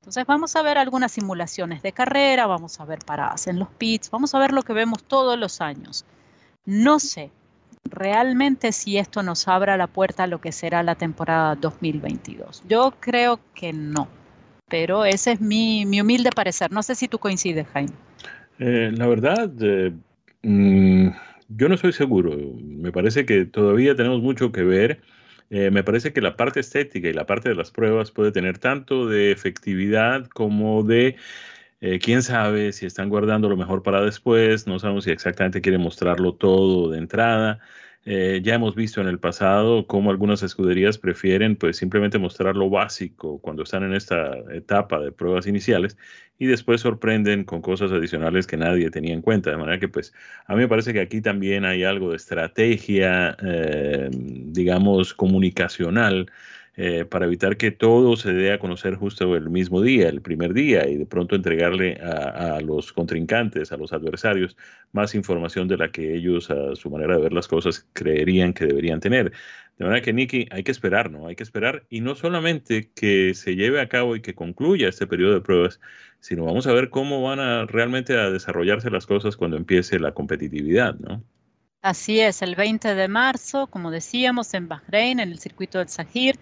Entonces 0.00 0.26
vamos 0.26 0.54
a 0.54 0.62
ver 0.62 0.78
algunas 0.78 1.10
simulaciones 1.10 1.82
de 1.82 1.92
carrera, 1.92 2.46
vamos 2.46 2.78
a 2.78 2.84
ver 2.84 3.00
paradas 3.00 3.48
en 3.48 3.58
los 3.58 3.68
pits, 3.68 4.10
vamos 4.10 4.32
a 4.34 4.38
ver 4.38 4.52
lo 4.52 4.62
que 4.62 4.74
vemos 4.74 5.02
todos 5.02 5.36
los 5.36 5.60
años. 5.60 6.04
No 6.64 7.00
sé 7.00 7.32
realmente 7.90 8.72
si 8.72 8.98
esto 8.98 9.22
nos 9.22 9.48
abra 9.48 9.76
la 9.76 9.86
puerta 9.86 10.24
a 10.24 10.26
lo 10.26 10.40
que 10.40 10.52
será 10.52 10.82
la 10.82 10.94
temporada 10.94 11.54
2022. 11.56 12.64
Yo 12.68 12.94
creo 13.00 13.40
que 13.54 13.72
no, 13.72 14.08
pero 14.68 15.04
ese 15.04 15.32
es 15.32 15.40
mi, 15.40 15.84
humilde 16.00 16.30
parecer. 16.34 16.70
No 16.72 16.82
sé 16.82 16.94
si 16.94 17.08
tú 17.08 17.18
coincides, 17.18 17.66
Jaime. 17.72 17.92
Eh, 18.58 18.90
la 18.94 19.06
verdad, 19.06 19.50
eh, 19.60 19.92
mm, 20.42 21.08
yo 21.48 21.68
no 21.68 21.74
estoy 21.74 21.92
seguro. 21.92 22.36
Me 22.62 22.92
parece 22.92 23.24
que 23.24 23.44
todavía 23.44 23.94
tenemos 23.94 24.20
mucho 24.20 24.52
que 24.52 24.62
ver 24.62 25.00
eh, 25.50 25.70
me 25.70 25.82
parece 25.82 26.12
que 26.12 26.20
la 26.20 26.36
parte 26.36 26.60
estética 26.60 27.08
y 27.08 27.12
la 27.14 27.26
parte 27.26 27.48
de 27.48 27.54
las 27.54 27.70
pruebas 27.70 28.10
puede 28.10 28.32
tener 28.32 28.58
tanto 28.58 29.06
de 29.06 29.32
efectividad 29.32 30.26
como 30.26 30.82
de 30.82 31.16
eh, 31.80 31.98
quién 32.00 32.22
sabe 32.22 32.72
si 32.72 32.86
están 32.86 33.08
guardando 33.08 33.48
lo 33.48 33.56
mejor 33.56 33.82
para 33.82 34.02
después, 34.02 34.66
no 34.66 34.78
sabemos 34.78 35.04
si 35.04 35.10
exactamente 35.10 35.60
quieren 35.60 35.80
mostrarlo 35.80 36.34
todo 36.34 36.90
de 36.90 36.98
entrada. 36.98 37.60
Eh, 38.10 38.40
ya 38.42 38.54
hemos 38.54 38.74
visto 38.74 39.00
en 39.02 39.06
el 39.08 39.18
pasado 39.18 39.86
cómo 39.86 40.10
algunas 40.10 40.42
escuderías 40.42 40.96
prefieren 40.96 41.56
pues 41.56 41.76
simplemente 41.76 42.18
mostrar 42.18 42.56
lo 42.56 42.70
básico 42.70 43.38
cuando 43.40 43.64
están 43.64 43.82
en 43.82 43.92
esta 43.92 44.30
etapa 44.50 44.98
de 44.98 45.12
pruebas 45.12 45.46
iniciales 45.46 45.98
y 46.38 46.46
después 46.46 46.80
sorprenden 46.80 47.44
con 47.44 47.60
cosas 47.60 47.92
adicionales 47.92 48.46
que 48.46 48.56
nadie 48.56 48.90
tenía 48.90 49.12
en 49.12 49.20
cuenta. 49.20 49.50
De 49.50 49.58
manera 49.58 49.78
que 49.78 49.88
pues 49.88 50.14
a 50.46 50.54
mí 50.54 50.60
me 50.60 50.68
parece 50.68 50.92
que 50.92 51.00
aquí 51.00 51.20
también 51.20 51.64
hay 51.64 51.84
algo 51.84 52.10
de 52.10 52.16
estrategia, 52.16 53.36
eh, 53.44 54.08
digamos, 54.10 55.12
comunicacional 55.12 56.30
eh, 56.80 57.04
para 57.04 57.26
evitar 57.26 57.56
que 57.56 57.72
todo 57.72 58.16
se 58.16 58.32
dé 58.32 58.52
a 58.52 58.60
conocer 58.60 58.94
justo 58.94 59.34
el 59.34 59.50
mismo 59.50 59.82
día, 59.82 60.08
el 60.08 60.22
primer 60.22 60.54
día, 60.54 60.88
y 60.88 60.94
de 60.94 61.06
pronto 61.06 61.34
entregarle 61.34 61.94
a, 61.94 62.60
los 62.60 62.92
contrincantes, 62.92 63.72
a 63.72 63.76
los 63.76 63.92
adversarios, 63.92 64.56
más 64.92 65.16
información 65.16 65.66
de 65.66 65.76
la 65.76 65.90
que 65.90 66.14
ellos, 66.14 66.52
a 66.52 66.76
su 66.76 66.88
manera 66.88 67.16
de 67.16 67.22
ver 67.22 67.32
las 67.32 67.48
cosas, 67.48 67.84
creerían 67.94 68.52
que 68.52 68.64
deberían 68.64 69.00
tener. 69.00 69.32
De 69.76 69.84
manera 69.86 70.02
que, 70.02 70.12
Nicky, 70.12 70.46
hay 70.52 70.62
que 70.62 70.70
esperar, 70.70 71.10
¿no? 71.10 71.26
Hay 71.26 71.34
que 71.34 71.42
esperar, 71.42 71.84
y 71.90 72.00
no 72.00 72.14
solamente 72.14 72.92
que 72.94 73.34
se 73.34 73.56
lleve 73.56 73.80
a 73.80 73.88
cabo 73.88 74.14
y 74.14 74.20
que 74.20 74.36
concluya 74.36 74.88
este 74.88 75.08
periodo 75.08 75.34
de 75.34 75.40
pruebas, 75.40 75.80
sino 76.20 76.44
vamos 76.44 76.68
a 76.68 76.72
ver 76.72 76.90
cómo 76.90 77.20
van 77.22 77.40
a 77.40 77.66
realmente 77.66 78.16
a 78.16 78.30
desarrollarse 78.30 78.88
las 78.88 79.04
cosas 79.04 79.36
cuando 79.36 79.56
empiece 79.56 79.98
la 79.98 80.12
competitividad, 80.14 80.94
¿no? 80.94 81.24
Así 81.82 82.20
es, 82.20 82.40
el 82.42 82.54
20 82.54 82.94
de 82.94 83.08
marzo, 83.08 83.66
como 83.66 83.90
decíamos, 83.90 84.54
en 84.54 84.68
Bahrein, 84.68 85.18
en 85.18 85.32
el 85.32 85.40
circuito 85.40 85.78
del 85.78 85.88
Sahir, 85.88 86.38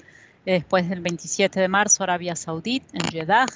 después 0.54 0.88
del 0.88 1.00
27 1.00 1.60
de 1.60 1.68
marzo 1.68 2.02
Arabia 2.02 2.36
Saudita, 2.36 2.86
en 2.92 3.10
Jeddah, 3.10 3.46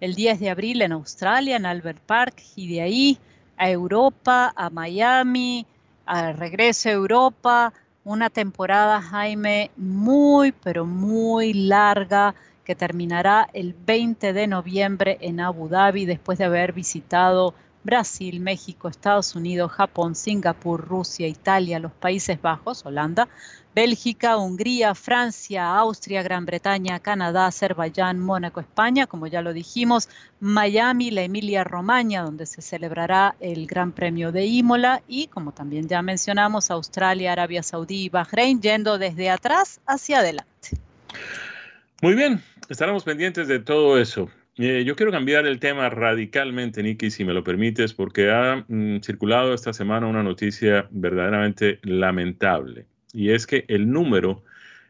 el 0.00 0.14
10 0.14 0.40
de 0.40 0.50
abril 0.50 0.82
en 0.82 0.92
Australia, 0.92 1.56
en 1.56 1.66
Albert 1.66 2.00
Park, 2.00 2.42
y 2.56 2.72
de 2.72 2.82
ahí 2.82 3.18
a 3.56 3.70
Europa, 3.70 4.52
a 4.54 4.70
Miami, 4.70 5.66
al 6.04 6.36
regreso 6.36 6.88
a 6.88 6.92
Europa, 6.92 7.72
una 8.04 8.28
temporada, 8.28 9.00
Jaime, 9.00 9.70
muy, 9.76 10.52
pero 10.52 10.84
muy 10.84 11.54
larga, 11.54 12.34
que 12.64 12.74
terminará 12.74 13.48
el 13.52 13.74
20 13.74 14.32
de 14.32 14.46
noviembre 14.46 15.18
en 15.20 15.40
Abu 15.40 15.68
Dhabi, 15.68 16.04
después 16.04 16.38
de 16.38 16.44
haber 16.44 16.72
visitado 16.72 17.54
Brasil, 17.84 18.40
México, 18.40 18.88
Estados 18.88 19.36
Unidos, 19.36 19.70
Japón, 19.72 20.14
Singapur, 20.14 20.88
Rusia, 20.88 21.28
Italia, 21.28 21.78
los 21.78 21.92
Países 21.92 22.40
Bajos, 22.40 22.84
Holanda, 22.86 23.28
Bélgica, 23.74 24.36
Hungría, 24.38 24.94
Francia, 24.94 25.76
Austria, 25.76 26.22
Gran 26.22 26.46
Bretaña, 26.46 27.00
Canadá, 27.00 27.46
Azerbaiyán, 27.46 28.20
Mónaco, 28.20 28.60
España, 28.60 29.06
como 29.06 29.26
ya 29.26 29.42
lo 29.42 29.52
dijimos, 29.52 30.08
Miami, 30.40 31.10
la 31.10 31.22
Emilia 31.22 31.64
Romagna, 31.64 32.22
donde 32.22 32.46
se 32.46 32.62
celebrará 32.62 33.34
el 33.40 33.66
Gran 33.66 33.92
Premio 33.92 34.32
de 34.32 34.46
Imola 34.46 35.02
y, 35.08 35.26
como 35.26 35.52
también 35.52 35.88
ya 35.88 36.02
mencionamos, 36.02 36.70
Australia, 36.70 37.32
Arabia 37.32 37.62
Saudí 37.62 38.04
y 38.04 38.08
Bahrein, 38.08 38.60
yendo 38.62 38.96
desde 38.98 39.28
atrás 39.28 39.80
hacia 39.86 40.20
adelante. 40.20 40.70
Muy 42.00 42.14
bien, 42.14 42.42
estaremos 42.68 43.02
pendientes 43.02 43.48
de 43.48 43.58
todo 43.58 43.98
eso. 43.98 44.30
Eh, 44.56 44.84
yo 44.84 44.94
quiero 44.94 45.10
cambiar 45.10 45.46
el 45.46 45.58
tema 45.58 45.90
radicalmente, 45.90 46.82
Nicky, 46.82 47.10
si 47.10 47.24
me 47.24 47.34
lo 47.34 47.42
permites, 47.42 47.92
porque 47.92 48.30
ha 48.30 48.64
mm, 48.68 49.00
circulado 49.00 49.52
esta 49.52 49.72
semana 49.72 50.06
una 50.06 50.22
noticia 50.22 50.86
verdaderamente 50.92 51.80
lamentable, 51.82 52.86
y 53.12 53.30
es 53.30 53.48
que 53.48 53.64
el 53.66 53.90
número 53.90 54.44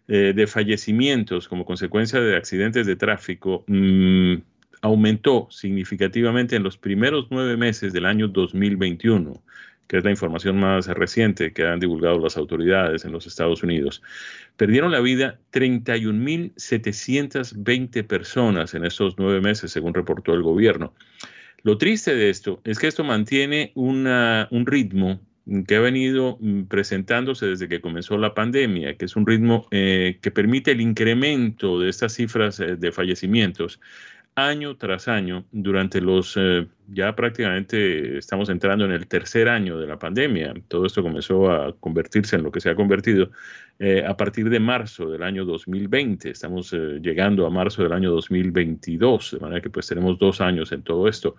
eh, 0.07 0.35
de 0.37 0.46
fallecimientos 0.46 1.48
como 1.48 1.64
consecuencia 1.64 2.20
de 2.20 2.37
accidentes 2.37 2.87
de 2.87 2.96
tráfico 2.96 3.64
mm, 3.66 4.35
aumentó 4.83 5.48
significativamente 5.50 6.57
en 6.57 6.62
los 6.62 6.77
primeros 6.77 7.29
nueve 7.31 7.57
meses 7.57 7.94
del 7.94 8.05
año 8.05 8.29
2021 8.29 9.42
que 9.87 9.99
es 9.99 10.05
la 10.05 10.11
información 10.11 10.59
más 10.59 10.87
reciente 10.88 11.53
que 11.53 11.66
han 11.66 11.79
divulgado 11.81 12.18
las 12.18 12.37
autoridades 12.37 13.05
en 13.05 13.12
los 13.12 13.27
Estados 13.27 13.62
Unidos, 13.62 14.03
perdieron 14.57 14.90
la 14.92 15.01
vida 15.01 15.38
31.720 15.53 18.07
personas 18.07 18.75
en 18.75 18.85
estos 18.85 19.14
nueve 19.18 19.40
meses, 19.40 19.73
según 19.73 19.94
reportó 19.94 20.35
el 20.35 20.42
gobierno. 20.42 20.92
Lo 21.62 21.79
triste 21.79 22.14
de 22.14 22.31
esto 22.31 22.61
es 22.64 22.79
que 22.79 22.88
esto 22.88 23.05
mantiene 23.05 23.73
un 23.75 24.64
ritmo 24.66 25.20
que 25.66 25.77
ha 25.77 25.81
venido 25.81 26.38
mm, 26.40 26.64
presentándose 26.64 27.47
desde 27.47 27.68
que 27.68 27.81
comenzó 27.81 28.16
la 28.16 28.35
pandemia, 28.35 28.97
que 28.97 29.05
es 29.05 29.16
un 29.16 29.27
ritmo 29.27 29.66
eh, 29.70 30.18
que 30.23 30.31
permite 30.31 30.73
el 30.73 30.81
incremento 30.81 31.81
de 31.81 31.90
estas 31.90 32.14
cifras 32.14 32.61
eh, 32.61 32.77
de 32.77 32.92
fallecimientos 32.92 33.81
año 34.37 34.77
tras 34.77 35.07
año 35.09 35.44
durante 35.53 36.01
los, 36.01 36.37
eh, 36.37 36.66
ya 36.88 37.14
prácticamente 37.14 38.18
estamos 38.18 38.49
entrando 38.49 38.85
en 38.85 38.92
el 38.92 39.07
tercer 39.07 39.49
año 39.49 39.79
de 39.79 39.87
la 39.87 39.99
pandemia. 39.99 40.55
Todo 40.68 40.87
esto 40.87 41.03
comenzó 41.03 41.51
a 41.51 41.75
convertirse 41.79 42.37
en 42.37 42.42
lo 42.42 42.51
que 42.51 42.61
se 42.61 42.70
ha 42.70 42.75
convertido 42.75 43.31
eh, 43.79 44.05
a 44.07 44.16
partir 44.16 44.51
de 44.51 44.59
marzo 44.59 45.09
del 45.11 45.23
año 45.23 45.44
2020. 45.44 46.31
Estamos 46.31 46.73
eh, 46.73 46.99
llegando 47.01 47.47
a 47.47 47.51
marzo 47.51 47.83
del 47.83 47.92
año 47.92 48.11
2022, 48.11 49.33
de 49.33 49.38
manera 49.38 49.61
que 49.61 49.70
pues 49.70 49.87
tenemos 49.87 50.18
dos 50.18 50.40
años 50.40 50.73
en 50.73 50.83
todo 50.83 51.09
esto. 51.09 51.37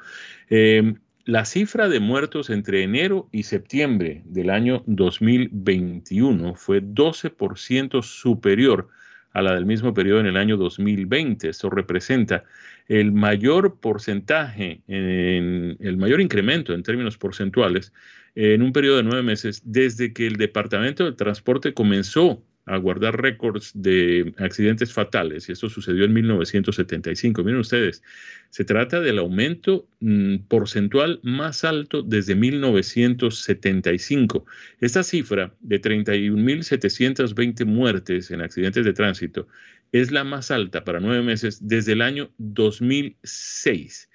la 1.26 1.44
cifra 1.44 1.90
de 1.90 2.00
muertos 2.00 2.50
entre 2.52 2.84
enero 2.84 3.28
y 3.32 3.44
septiembre 3.44 4.22
del 4.26 4.52
año 4.52 4.84
2021 4.86 6.54
fue 6.56 6.84
12% 6.84 8.04
superior 8.04 8.90
a 9.36 9.42
la 9.42 9.54
del 9.54 9.66
mismo 9.66 9.94
periodo 9.94 10.22
en 10.22 10.28
el 10.28 10.38
año 10.38 10.56
2020. 10.56 11.50
Esto 11.50 11.70
representa 11.70 12.46
el 12.88 13.12
mayor 13.12 13.80
porcentaje, 13.80 14.82
en, 14.88 15.76
el 15.82 15.98
mayor 15.98 16.22
incremento 16.22 16.74
en 16.74 16.84
términos 16.84 17.18
porcentuales 17.18 17.92
en 18.34 18.62
un 18.62 18.72
periodo 18.72 18.98
de 18.98 19.04
nueve 19.04 19.24
meses 19.24 19.62
desde 19.66 20.14
que 20.14 20.26
el 20.26 20.38
Departamento 20.38 21.04
de 21.04 21.12
Transporte 21.12 21.74
comenzó 21.74 22.42
a 22.66 22.78
guardar 22.78 23.22
récords 23.22 23.72
de 23.76 24.34
accidentes 24.38 24.92
fatales, 24.92 25.48
y 25.48 25.52
esto 25.52 25.70
sucedió 25.70 26.06
en 26.06 26.14
1975. 26.14 27.44
Miren 27.44 27.60
ustedes, 27.60 28.02
se 28.50 28.66
trata 28.66 29.02
del 29.02 29.20
aumento 29.20 29.88
mm, 30.00 30.38
porcentual 30.48 31.20
más 31.22 31.64
alto 31.64 32.02
desde 32.02 32.34
1975. 32.36 34.46
Esta 34.80 35.04
cifra 35.04 35.54
de 35.60 35.82
31.720 35.82 37.66
muertes 37.66 38.32
en 38.32 38.42
accidentes 38.42 38.84
de 38.84 38.94
tránsito 38.94 39.48
es 39.92 40.12
la 40.12 40.24
más 40.24 40.50
alta 40.50 40.84
para 40.84 41.00
nueve 41.00 41.22
meses 41.22 41.68
desde 41.68 41.94
el 41.94 42.02
año 42.02 42.32
2006 42.38 44.10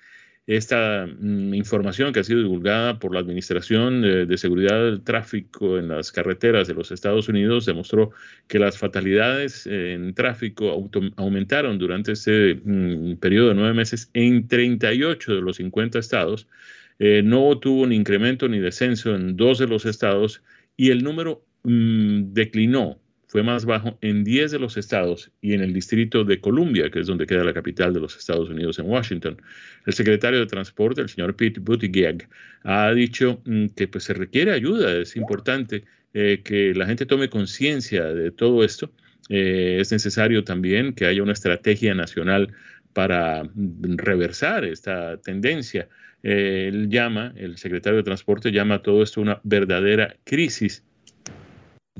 esta 0.46 1.07
mm, 1.07 1.55
información 1.55 2.12
que 2.12 2.20
ha 2.20 2.24
sido 2.24 2.40
divulgada 2.40 2.98
por 2.98 3.14
la 3.14 3.20
Administración 3.20 4.03
de, 4.03 4.38
Seguridad 4.38 4.85
del 4.85 5.03
Tráfico 5.03 5.79
en 5.79 5.88
las 5.88 6.12
carreteras 6.12 6.66
de 6.66 6.74
los 6.74 6.90
Estados 6.90 7.29
Unidos 7.29 7.66
demostró 7.66 8.11
que 8.48 8.59
las 8.59 8.79
fatalidades 8.79 9.66
en 9.66 10.14
tráfico 10.14 10.90
aumentaron 11.16 11.79
durante 11.79 12.12
este 12.12 12.61
mm, 12.64 13.16
periodo 13.16 13.48
de 13.48 13.55
nueve 13.55 13.74
meses 13.74 14.11
en 14.14 14.48
38 14.48 15.35
de 15.35 15.40
los 15.40 15.57
50 15.57 15.98
estados. 15.98 16.48
Eh, 16.98 17.22
no 17.24 17.59
tuvo 17.59 17.87
ni 17.87 17.96
incremento 17.96 18.48
ni 18.48 18.59
descenso 18.59 19.14
en 19.14 19.37
dos 19.37 19.59
de 19.59 19.66
los 19.66 19.87
estados 19.87 20.42
y 20.76 20.90
el 20.90 21.03
número 21.03 21.44
mm, 21.62 22.33
declinó 22.33 23.00
fue 23.31 23.45
más 23.45 23.64
bajo 23.64 23.97
en 24.01 24.25
10 24.25 24.51
de 24.51 24.59
los 24.59 24.77
estados 24.77 25.31
y 25.40 25.55
en 25.55 25.61
el 25.61 25.73
distrito 25.73 26.25
de 26.25 26.40
Columbia, 26.40 26.90
que 26.90 26.99
es 26.99 27.07
donde 27.07 27.29
queda 27.29 27.45
la 27.45 27.55
capital 27.55 27.95
de 27.95 28.01
los 28.01 28.16
Estados 28.16 28.51
Unidos, 28.51 28.81
en 28.81 28.87
Washington. 28.87 29.40
El 29.87 29.93
secretario 29.93 30.40
de 30.40 30.47
Transporte, 30.47 31.01
el 31.01 31.09
señor 31.09 31.37
Pete 31.37 31.61
Buttigieg, 31.61 32.29
ha 32.64 32.90
dicho 32.90 33.40
mm, 33.45 33.66
que 33.77 33.87
pues, 33.87 34.03
se 34.03 34.14
requiere 34.14 34.51
ayuda, 34.51 34.97
es 34.97 35.14
importante 35.14 35.85
eh, 36.12 36.40
que 36.43 36.75
la 36.75 36.87
gente 36.87 37.07
tome 37.07 37.29
conciencia 37.29 38.03
de 38.07 38.33
todo 38.33 38.64
esto. 38.64 38.90
Eh, 39.29 39.79
es 39.81 39.93
necesario 39.93 40.43
también 40.43 40.93
que 40.93 41.07
haya 41.07 41.23
una 41.23 41.35
estrategia 41.35 41.95
nacional 41.95 42.53
para 42.95 43.45
mm, 43.45 43.97
reversar 43.97 44.64
esta 44.64 45.19
tendencia. 45.19 45.88
Eh, 46.25 46.66
él 46.66 46.88
llama, 46.88 47.33
el 47.37 47.59
secretario 47.59 47.99
de 47.99 48.03
Transporte 48.03 48.51
llama 48.51 48.75
a 48.75 48.83
todo 48.83 49.05
esto 49.05 49.21
una 49.21 49.40
verdadera 49.45 50.16
crisis 50.25 50.83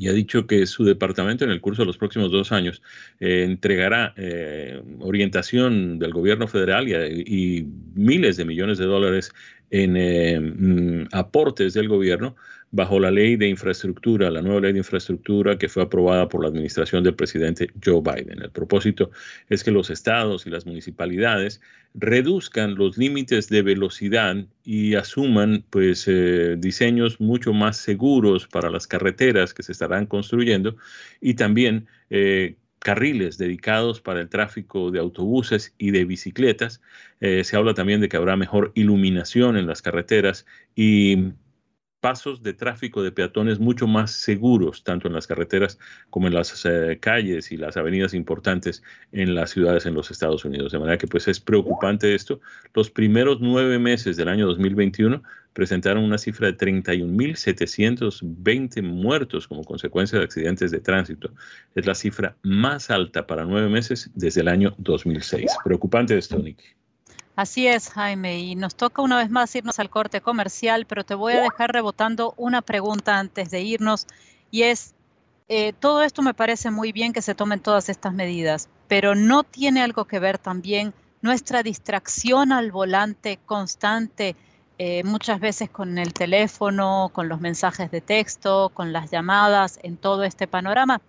y 0.01 0.09
ha 0.09 0.15
dicho 0.15 0.47
que 0.47 0.65
su 0.65 0.83
departamento 0.83 1.45
en 1.45 1.51
el 1.51 1.61
curso 1.61 1.83
de 1.83 1.87
los 1.87 1.99
próximos 1.99 2.33
dos 2.33 2.53
años 2.53 2.81
eh, 3.21 3.45
entregará 3.45 4.15
eh, 4.17 4.83
orientación 4.99 5.99
del 5.99 6.15
gobierno 6.15 6.49
federal 6.49 6.89
y, 6.89 7.67
miles 7.95 8.39
de 8.39 8.47
millones 8.47 8.79
de 8.79 8.87
dólares 8.87 9.31
en 9.69 9.99
eh, 9.99 10.41
mm, 10.41 11.09
aportes 11.13 11.75
del 11.75 11.89
gobierno 11.89 12.35
bajo 12.73 13.01
la 13.01 13.11
ley 13.11 13.37
de 13.37 13.49
infraestructura, 13.49 14.31
la 14.31 14.43
nueva 14.43 14.61
ley 14.61 14.73
de 14.73 14.79
infraestructura 14.79 15.59
que 15.59 15.69
fue 15.69 15.83
aprobada 15.83 16.29
por 16.29 16.43
la 16.43 16.49
administración 16.49 17.03
del 17.03 17.15
presidente 17.15 17.71
Joe 17.85 18.01
Biden. 18.01 18.43
El 18.43 18.51
propósito 18.51 19.11
es 19.49 19.65
que 19.65 19.73
los 19.73 19.91
estados 19.91 20.47
y 20.47 20.51
las 20.51 20.67
municipalidades 20.67 21.61
reduzcan 21.95 22.77
los 22.77 22.97
límites 22.97 23.49
de 23.49 23.63
velocidad 23.63 24.37
y 24.65 24.95
asuman 24.95 25.65
pues 25.71 26.07
eh, 26.07 26.55
diseños 26.59 27.21
mucho 27.21 27.53
más 27.53 27.77
seguros 27.77 28.47
para 28.47 28.71
las 28.71 28.87
carreteras 28.87 29.53
que 29.53 29.65
se 29.65 29.73
estarán 29.73 30.07
construyendo 30.07 30.77
y 31.21 31.35
también 31.35 31.89
eh, 32.11 32.55
carriles 32.79 33.37
dedicados 33.37 34.01
para 34.01 34.21
el 34.21 34.29
tráfico 34.29 34.93
de 34.93 35.01
autobuses 35.01 35.75
y 35.77 35.91
de 35.91 36.05
bicicletas. 36.05 36.81
Eh, 37.21 37.43
se 37.43 37.57
habla 37.57 37.75
también 37.75 38.01
de 38.01 38.09
que 38.09 38.17
habrá 38.17 38.37
mejor 38.37 38.71
iluminación 38.77 39.57
en 39.57 39.67
las 39.67 39.83
carreteras 39.83 40.47
y 40.77 41.33
pasos 42.01 42.43
de 42.43 42.55
tráfico 42.55 43.03
de 43.03 43.13
peatones 43.13 43.61
mucho 43.61 43.87
más 43.87 44.11
seguros, 44.11 44.83
tanto 44.85 45.09
en 45.09 45.15
las 45.15 45.27
carreteras 45.27 45.79
como 46.09 46.27
en 46.27 46.35
las 46.35 46.65
eh, 46.65 46.99
calles 47.01 47.53
y 47.53 47.57
las 47.57 47.77
avenidas 47.77 48.15
importantes 48.15 48.83
en 49.13 49.35
las 49.35 49.51
ciudades 49.51 49.87
en 49.87 49.95
los 49.95 50.11
Estados 50.11 50.45
Unidos. 50.45 50.73
De 50.73 50.79
manera 50.79 50.99
que 50.99 51.07
pues 51.07 51.29
es 51.29 51.41
preocupante 51.41 52.15
esto. 52.15 52.41
Los 52.75 52.91
primeros 52.91 53.39
nueve 53.41 53.79
meses 53.79 54.17
del 54.17 54.29
año 54.29 54.47
2021 54.47 55.23
presentaron 55.53 56.05
una 56.05 56.19
cifra 56.19 56.47
de 56.47 56.57
31.720 56.57 58.83
muertos 58.83 59.49
como 59.49 59.65
consecuencia 59.65 60.19
de 60.19 60.25
accidentes 60.25 60.71
de 60.71 60.81
tránsito. 60.81 61.31
Es 61.75 61.87
la 61.87 61.95
cifra 61.95 62.37
más 62.43 62.91
alta 62.91 63.27
para 63.27 63.45
nueve 63.45 63.69
meses 63.69 64.11
desde 64.15 64.41
el 64.41 64.49
año 64.49 64.75
2006. 64.79 65.51
Preocupante 65.65 66.17
esto, 66.17 66.39
Nicky. 66.39 66.80
Así 67.41 67.67
es, 67.67 67.89
Jaime, 67.89 68.39
y 68.39 68.55
nos 68.55 68.75
toca 68.75 69.01
una 69.01 69.17
vez 69.17 69.31
más 69.31 69.55
irnos 69.55 69.79
al 69.79 69.89
corte 69.89 70.21
comercial, 70.21 70.85
pero 70.85 71.05
te 71.05 71.15
voy 71.15 71.33
a 71.33 71.41
dejar 71.41 71.73
rebotando 71.73 72.35
una 72.37 72.61
pregunta 72.61 73.19
antes 73.19 73.51
de 73.51 73.63
irnos, 73.63 74.07
y 74.51 74.65
es, 74.65 74.95
eh, 75.49 75.73
todo 75.73 76.03
esto 76.03 76.21
me 76.21 76.35
parece 76.35 76.71
muy 76.71 76.93
bien 76.93 77.15
que 77.15 77.23
se 77.23 77.35
tomen 77.35 77.61
todas 77.61 77.89
estas 77.89 78.13
medidas, 78.13 78.69
pero 78.89 79.15
no 79.15 79.43
tiene 79.43 79.81
algo 79.81 80.05
que 80.05 80.19
ver 80.19 80.37
también 80.37 80.93
nuestra 81.23 81.63
distracción 81.63 82.53
al 82.53 82.73
volante 82.73 83.39
constante, 83.47 84.37
eh, 84.77 85.03
muchas 85.05 85.41
veces 85.41 85.71
con 85.71 85.97
el 85.97 86.13
teléfono, 86.13 87.11
con 87.15 87.31
los 87.31 87.41
mensajes 87.41 87.91
de 87.91 88.03
texto, 88.03 88.71
con 88.75 88.93
las 88.93 89.11
llamadas, 89.11 89.79
en 89.83 89.97
todo 89.97 90.25
este 90.25 90.47
panorama 90.47 91.01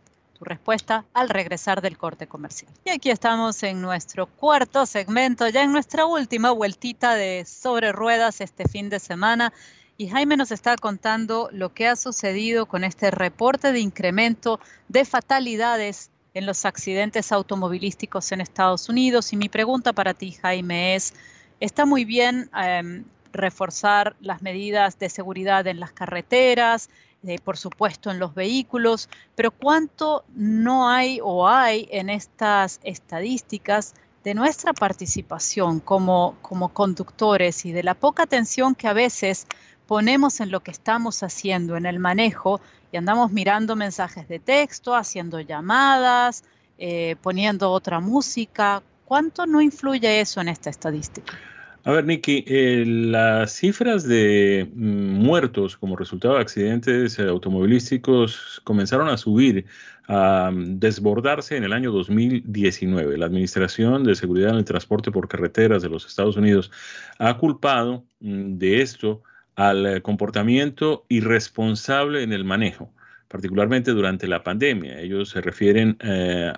respuesta 0.45 1.05
al 1.13 1.29
regresar 1.29 1.81
del 1.81 1.97
corte 1.97 2.27
comercial. 2.27 2.71
Y 2.85 2.89
aquí 2.89 3.09
estamos 3.09 3.61
en 3.63 3.81
nuestro 3.81 4.27
cuarto 4.27 4.85
segmento, 4.85 5.47
ya 5.49 5.63
en 5.63 5.71
nuestra 5.71 6.05
última 6.05 6.51
vueltita 6.51 7.15
de 7.15 7.45
sobre 7.45 7.91
ruedas 7.91 8.41
este 8.41 8.67
fin 8.67 8.89
de 8.89 8.99
semana. 8.99 9.53
Y 9.97 10.09
Jaime 10.09 10.35
nos 10.35 10.51
está 10.51 10.75
contando 10.77 11.49
lo 11.51 11.73
que 11.73 11.87
ha 11.87 11.95
sucedido 11.95 12.65
con 12.65 12.83
este 12.83 13.11
reporte 13.11 13.71
de 13.71 13.79
incremento 13.79 14.59
de 14.87 15.05
fatalidades 15.05 16.09
en 16.33 16.45
los 16.45 16.65
accidentes 16.65 17.31
automovilísticos 17.31 18.31
en 18.31 18.41
Estados 18.41 18.89
Unidos. 18.89 19.33
Y 19.33 19.37
mi 19.37 19.49
pregunta 19.49 19.93
para 19.93 20.13
ti, 20.13 20.31
Jaime, 20.31 20.95
es, 20.95 21.13
¿está 21.59 21.85
muy 21.85 22.05
bien 22.05 22.49
em, 22.55 23.03
reforzar 23.33 24.15
las 24.21 24.41
medidas 24.41 24.97
de 24.97 25.09
seguridad 25.09 25.67
en 25.67 25.79
las 25.79 25.91
carreteras? 25.91 26.89
Eh, 27.23 27.37
por 27.43 27.55
supuesto, 27.55 28.09
en 28.09 28.17
los 28.17 28.33
vehículos, 28.33 29.07
pero 29.35 29.51
cuánto 29.51 30.23
no 30.33 30.89
hay 30.89 31.19
o 31.21 31.47
hay 31.47 31.87
en 31.91 32.09
estas 32.09 32.79
estadísticas 32.83 33.93
de 34.23 34.33
nuestra 34.33 34.73
participación 34.73 35.79
como, 35.81 36.35
como 36.41 36.69
conductores 36.69 37.63
y 37.65 37.73
de 37.73 37.83
la 37.83 37.93
poca 37.93 38.23
atención 38.23 38.73
que 38.73 38.87
a 38.87 38.93
veces 38.93 39.45
ponemos 39.85 40.39
en 40.39 40.49
lo 40.49 40.61
que 40.61 40.71
estamos 40.71 41.21
haciendo, 41.21 41.77
en 41.77 41.85
el 41.85 41.99
manejo, 41.99 42.59
y 42.91 42.97
andamos 42.97 43.31
mirando 43.31 43.75
mensajes 43.75 44.27
de 44.27 44.39
texto, 44.39 44.95
haciendo 44.95 45.39
llamadas, 45.39 46.43
eh, 46.79 47.17
poniendo 47.21 47.71
otra 47.71 47.99
música. 47.99 48.81
¿Cuánto 49.05 49.45
no 49.45 49.61
influye 49.61 50.21
eso 50.21 50.41
en 50.41 50.47
esta 50.47 50.71
estadística? 50.71 51.37
A 51.83 51.91
ver, 51.91 52.05
Nicky, 52.05 52.43
eh, 52.47 52.83
las 52.85 53.53
cifras 53.53 54.07
de 54.07 54.69
mm, 54.71 55.15
muertos 55.15 55.77
como 55.77 55.95
resultado 55.95 56.35
de 56.35 56.41
accidentes 56.41 57.17
eh, 57.17 57.23
automovilísticos 57.23 58.61
comenzaron 58.63 59.09
a 59.09 59.17
subir, 59.17 59.65
a 60.07 60.51
mm, 60.51 60.77
desbordarse 60.79 61.57
en 61.57 61.63
el 61.63 61.73
año 61.73 61.91
2019. 61.91 63.17
La 63.17 63.25
Administración 63.25 64.03
de 64.03 64.13
Seguridad 64.13 64.51
en 64.51 64.57
el 64.57 64.65
Transporte 64.65 65.09
por 65.11 65.27
Carreteras 65.27 65.81
de 65.81 65.89
los 65.89 66.05
Estados 66.05 66.37
Unidos 66.37 66.69
ha 67.17 67.35
culpado 67.37 68.05
mm, 68.19 68.59
de 68.59 68.81
esto 68.83 69.23
al 69.55 69.85
eh, 69.87 70.01
comportamiento 70.03 71.05
irresponsable 71.09 72.21
en 72.21 72.31
el 72.33 72.45
manejo 72.45 72.93
particularmente 73.27 73.91
durante 73.91 74.27
la 74.27 74.43
pandemia. 74.43 74.99
Ellos 74.99 75.29
se 75.29 75.39
refieren 75.39 75.97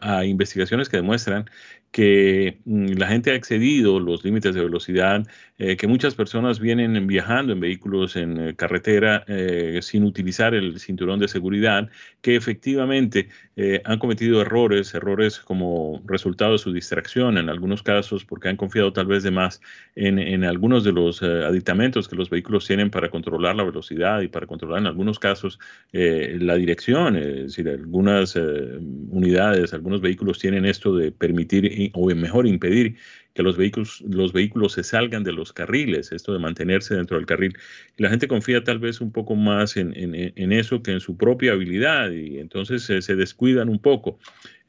a 0.02 0.26
investigaciones 0.26 0.90
que 0.90 0.98
demuestran 0.98 1.48
que 1.94 2.58
mm, 2.66 2.94
la 2.98 3.08
gente 3.08 3.32
ha 3.32 3.36
excedido 3.36 4.00
los 4.00 4.26
límites 4.26 4.56
de 4.56 4.64
velocidad, 4.64 5.26
eh, 5.60 5.78
que 5.78 5.88
muchas 5.88 6.16
personas 6.16 6.60
vienen 6.60 7.06
viajando 7.06 7.54
en 7.54 7.60
vehículos 7.60 8.16
en 8.16 8.40
eh, 8.40 8.56
carretera 8.56 9.24
eh, 9.28 9.78
sin 9.84 10.04
utilizar 10.04 10.56
el 10.56 10.80
cinturón 10.80 11.20
de 11.20 11.28
seguridad, 11.28 11.90
que 12.22 12.36
efectivamente 12.36 13.30
han 13.86 14.00
cometido 14.00 14.42
errores, 14.42 14.96
errores 14.96 15.40
como 15.40 16.02
resultado 16.08 16.54
de 16.54 16.58
su 16.58 16.74
distracción, 16.74 17.38
en 17.38 17.50
algunos 17.50 17.84
casos 17.84 18.26
porque 18.26 18.50
han 18.50 18.58
confiado 18.58 18.92
tal 18.92 19.06
vez 19.06 19.22
de 19.22 19.30
más 19.30 19.62
en, 19.96 20.18
en 20.18 20.44
algunos 20.44 20.84
de 20.84 20.92
los 20.92 21.22
aditamentos 21.22 22.08
que 22.08 22.16
los 22.16 22.32
vehículos 22.32 22.66
tienen 22.66 22.90
para 22.90 23.10
controlar 23.10 23.56
la 23.56 23.64
velocidad 23.64 24.22
y 24.22 24.28
para 24.28 24.48
controlar 24.48 24.80
en 24.80 24.88
algunos 24.88 25.20
casos 25.20 25.60
la 25.92 26.56
dirección. 26.56 27.16
Es 27.16 27.56
decir, 27.56 27.70
algunas 27.70 28.36
unidades, 28.36 29.72
algunos 29.76 30.02
vehículos 30.02 30.40
tienen 30.40 30.66
esto 30.66 30.96
de 30.96 31.12
permitir 31.12 31.83
o 31.94 32.14
mejor 32.16 32.48
impedir 32.48 32.96
que 33.34 33.42
los 33.42 33.58
vehículos, 33.58 34.02
los 34.02 34.32
vehículos 34.32 34.74
se 34.74 34.84
salgan 34.84 35.24
de 35.24 35.32
los 35.32 35.54
carriles, 35.54 36.12
esto 36.12 36.34
de 36.34 36.40
mantenerse 36.40 36.96
dentro 36.96 37.18
del 37.18 37.26
carril. 37.26 37.58
Y 37.98 38.04
la 38.04 38.10
gente 38.10 38.28
confía 38.28 38.64
tal 38.64 38.80
vez 38.80 39.02
un 39.02 39.12
poco 39.12 39.36
más 39.36 39.76
en, 39.76 39.94
eso 40.52 40.84
que 40.84 40.92
en 40.92 41.00
su 41.00 41.18
propia 41.18 41.54
habilidad 41.54 42.12
y 42.12 42.38
entonces 42.38 42.84
se 42.84 43.16
descuidan 43.16 43.70
un 43.70 43.80
poco. 43.80 44.20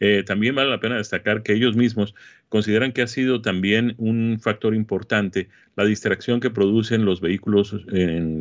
Eh, 0.00 0.22
también 0.26 0.54
vale 0.54 0.70
la 0.70 0.80
pena 0.80 0.96
destacar 0.96 1.42
que 1.42 1.52
ellos 1.52 1.76
mismos 1.76 2.14
consideran 2.48 2.92
que 2.92 3.02
ha 3.02 3.06
sido 3.06 3.42
también 3.42 3.94
un 3.98 4.38
factor 4.40 4.74
importante 4.74 5.48
la 5.76 5.84
distracción 5.84 6.40
que 6.40 6.50
producen 6.50 7.04
los 7.04 7.20
vehículos, 7.20 7.76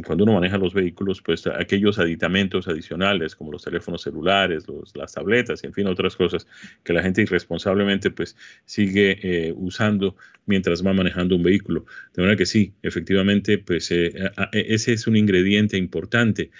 cuando 0.05 0.23
uno 0.23 0.33
maneja 0.33 0.57
los 0.57 0.73
vehículos, 0.73 1.21
pues 1.21 1.47
aquellos 1.47 1.97
aditamentos 1.97 2.67
adicionales 2.67 3.35
como 3.35 3.51
los 3.51 3.63
teléfonos 3.63 4.03
celulares, 4.03 4.65
las 4.93 5.13
tabletas 5.13 5.63
y 5.63 5.67
en 5.67 5.73
fin 5.73 5.87
otras 5.87 6.15
cosas 6.15 6.47
que 6.83 6.93
la 6.93 7.01
gente 7.01 7.21
irresponsablemente 7.23 8.11
pues 8.11 8.37
sigue 8.65 9.17
eh, 9.23 9.53
usando 9.55 10.15
mientras 10.45 10.85
va 10.85 10.93
manejando 10.93 11.35
un 11.35 11.43
vehículo. 11.43 11.85
De 12.13 12.21
manera 12.21 12.37
que 12.37 12.45
sí, 12.45 12.73
efectivamente, 12.83 13.57
pues 13.57 13.89
eh, 13.91 14.13
ese 14.51 14.93
es 14.93 15.07
un 15.07 15.15
ingrediente 15.15 15.77
importante. 15.77 16.51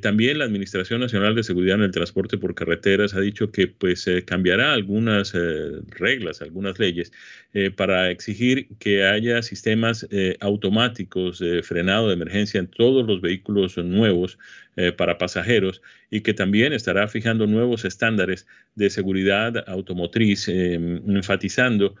también 0.00 0.38
la 0.38 0.44
Administración 0.44 1.00
Nacional 1.00 1.34
de 1.34 1.42
Seguridad 1.42 1.76
en 1.76 1.82
el 1.82 1.90
Transporte 1.90 2.38
por 2.38 2.54
Carreteras 2.54 3.14
ha 3.14 3.20
dicho 3.20 3.50
que 3.50 3.66
pues 3.66 4.08
cambiará 4.34 4.72
algunas 4.72 5.32
eh, 5.32 5.80
reglas, 5.90 6.42
algunas 6.42 6.76
leyes, 6.80 7.12
eh, 7.52 7.70
para 7.70 8.10
exigir 8.10 8.66
que 8.80 9.04
haya 9.04 9.42
sistemas 9.42 10.08
eh, 10.10 10.36
automáticos 10.40 11.38
de 11.38 11.62
frenado 11.62 12.08
de 12.08 12.14
emergencia 12.14 12.58
en 12.58 12.66
todos 12.66 13.06
los 13.06 13.20
vehículos 13.20 13.76
nuevos 13.78 14.38
para 14.96 15.18
pasajeros 15.18 15.82
y 16.10 16.22
que 16.22 16.34
también 16.34 16.72
estará 16.72 17.06
fijando 17.06 17.46
nuevos 17.46 17.84
estándares 17.84 18.44
de 18.74 18.90
seguridad 18.90 19.62
automotriz, 19.68 20.48
enfatizando 20.48 21.94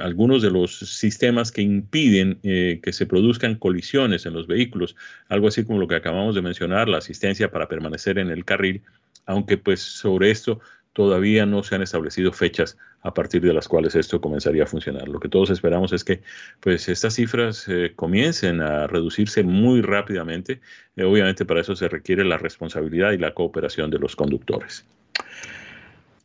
algunos 0.00 0.42
de 0.42 0.50
los 0.50 0.76
sistemas 0.76 1.52
que 1.52 1.62
impiden 1.62 2.40
que 2.42 2.92
se 2.92 3.06
produzcan 3.06 3.54
colisiones 3.54 4.26
en 4.26 4.32
los 4.32 4.48
vehículos, 4.48 4.96
algo 5.28 5.46
así 5.46 5.62
como 5.64 5.78
lo 5.78 5.86
que 5.86 5.94
acabamos 5.94 6.34
de 6.34 6.42
mencionar, 6.42 6.88
la 6.88 6.98
asistencia 6.98 7.52
para 7.52 7.68
permanecer 7.68 8.18
en 8.18 8.30
el 8.32 8.44
carril, 8.44 8.82
aunque 9.26 9.56
pues 9.56 9.80
sobre 9.80 10.32
esto 10.32 10.60
todavía 10.92 11.46
no 11.46 11.62
se 11.62 11.74
han 11.74 11.82
establecido 11.82 12.32
fechas 12.32 12.76
a 13.02 13.12
partir 13.14 13.42
de 13.42 13.52
las 13.52 13.68
cuales 13.68 13.94
esto 13.94 14.20
comenzaría 14.20 14.64
a 14.64 14.66
funcionar. 14.66 15.08
Lo 15.08 15.20
que 15.20 15.28
todos 15.28 15.50
esperamos 15.50 15.92
es 15.92 16.04
que 16.04 16.22
pues, 16.60 16.88
estas 16.88 17.14
cifras 17.14 17.66
eh, 17.68 17.92
comiencen 17.96 18.60
a 18.60 18.86
reducirse 18.86 19.42
muy 19.42 19.82
rápidamente. 19.82 20.60
Eh, 20.96 21.04
obviamente 21.04 21.44
para 21.44 21.60
eso 21.60 21.74
se 21.74 21.88
requiere 21.88 22.24
la 22.24 22.38
responsabilidad 22.38 23.12
y 23.12 23.18
la 23.18 23.34
cooperación 23.34 23.90
de 23.90 23.98
los 23.98 24.14
conductores. 24.14 24.84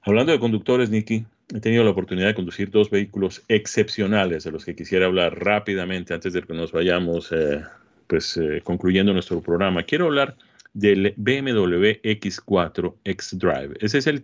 Hablando 0.03 0.31
de 0.31 0.39
conductores, 0.39 0.89
Nicky, 0.89 1.25
he 1.53 1.59
tenido 1.59 1.83
la 1.83 1.89
oportunidad 1.89 2.27
de 2.27 2.35
conducir 2.35 2.69
dos 2.69 2.89
vehículos 2.89 3.41
excepcionales 3.47 4.43
de 4.43 4.51
los 4.51 4.63
que 4.63 4.75
quisiera 4.75 5.05
hablar 5.05 5.43
rápidamente 5.43 6.13
antes 6.13 6.33
de 6.33 6.43
que 6.43 6.53
nos 6.53 6.71
vayamos 6.71 7.31
eh, 7.31 7.61
pues, 8.05 8.39
concluyendo 8.63 9.13
nuestro 9.13 9.41
programa. 9.41 9.83
Quiero 9.83 10.05
hablar 10.05 10.35
del 10.73 11.13
BMW 11.17 11.99
X4 12.03 12.93
X-Drive. 13.03 13.73
Ese 13.81 13.97
es 13.97 14.07
el 14.07 14.23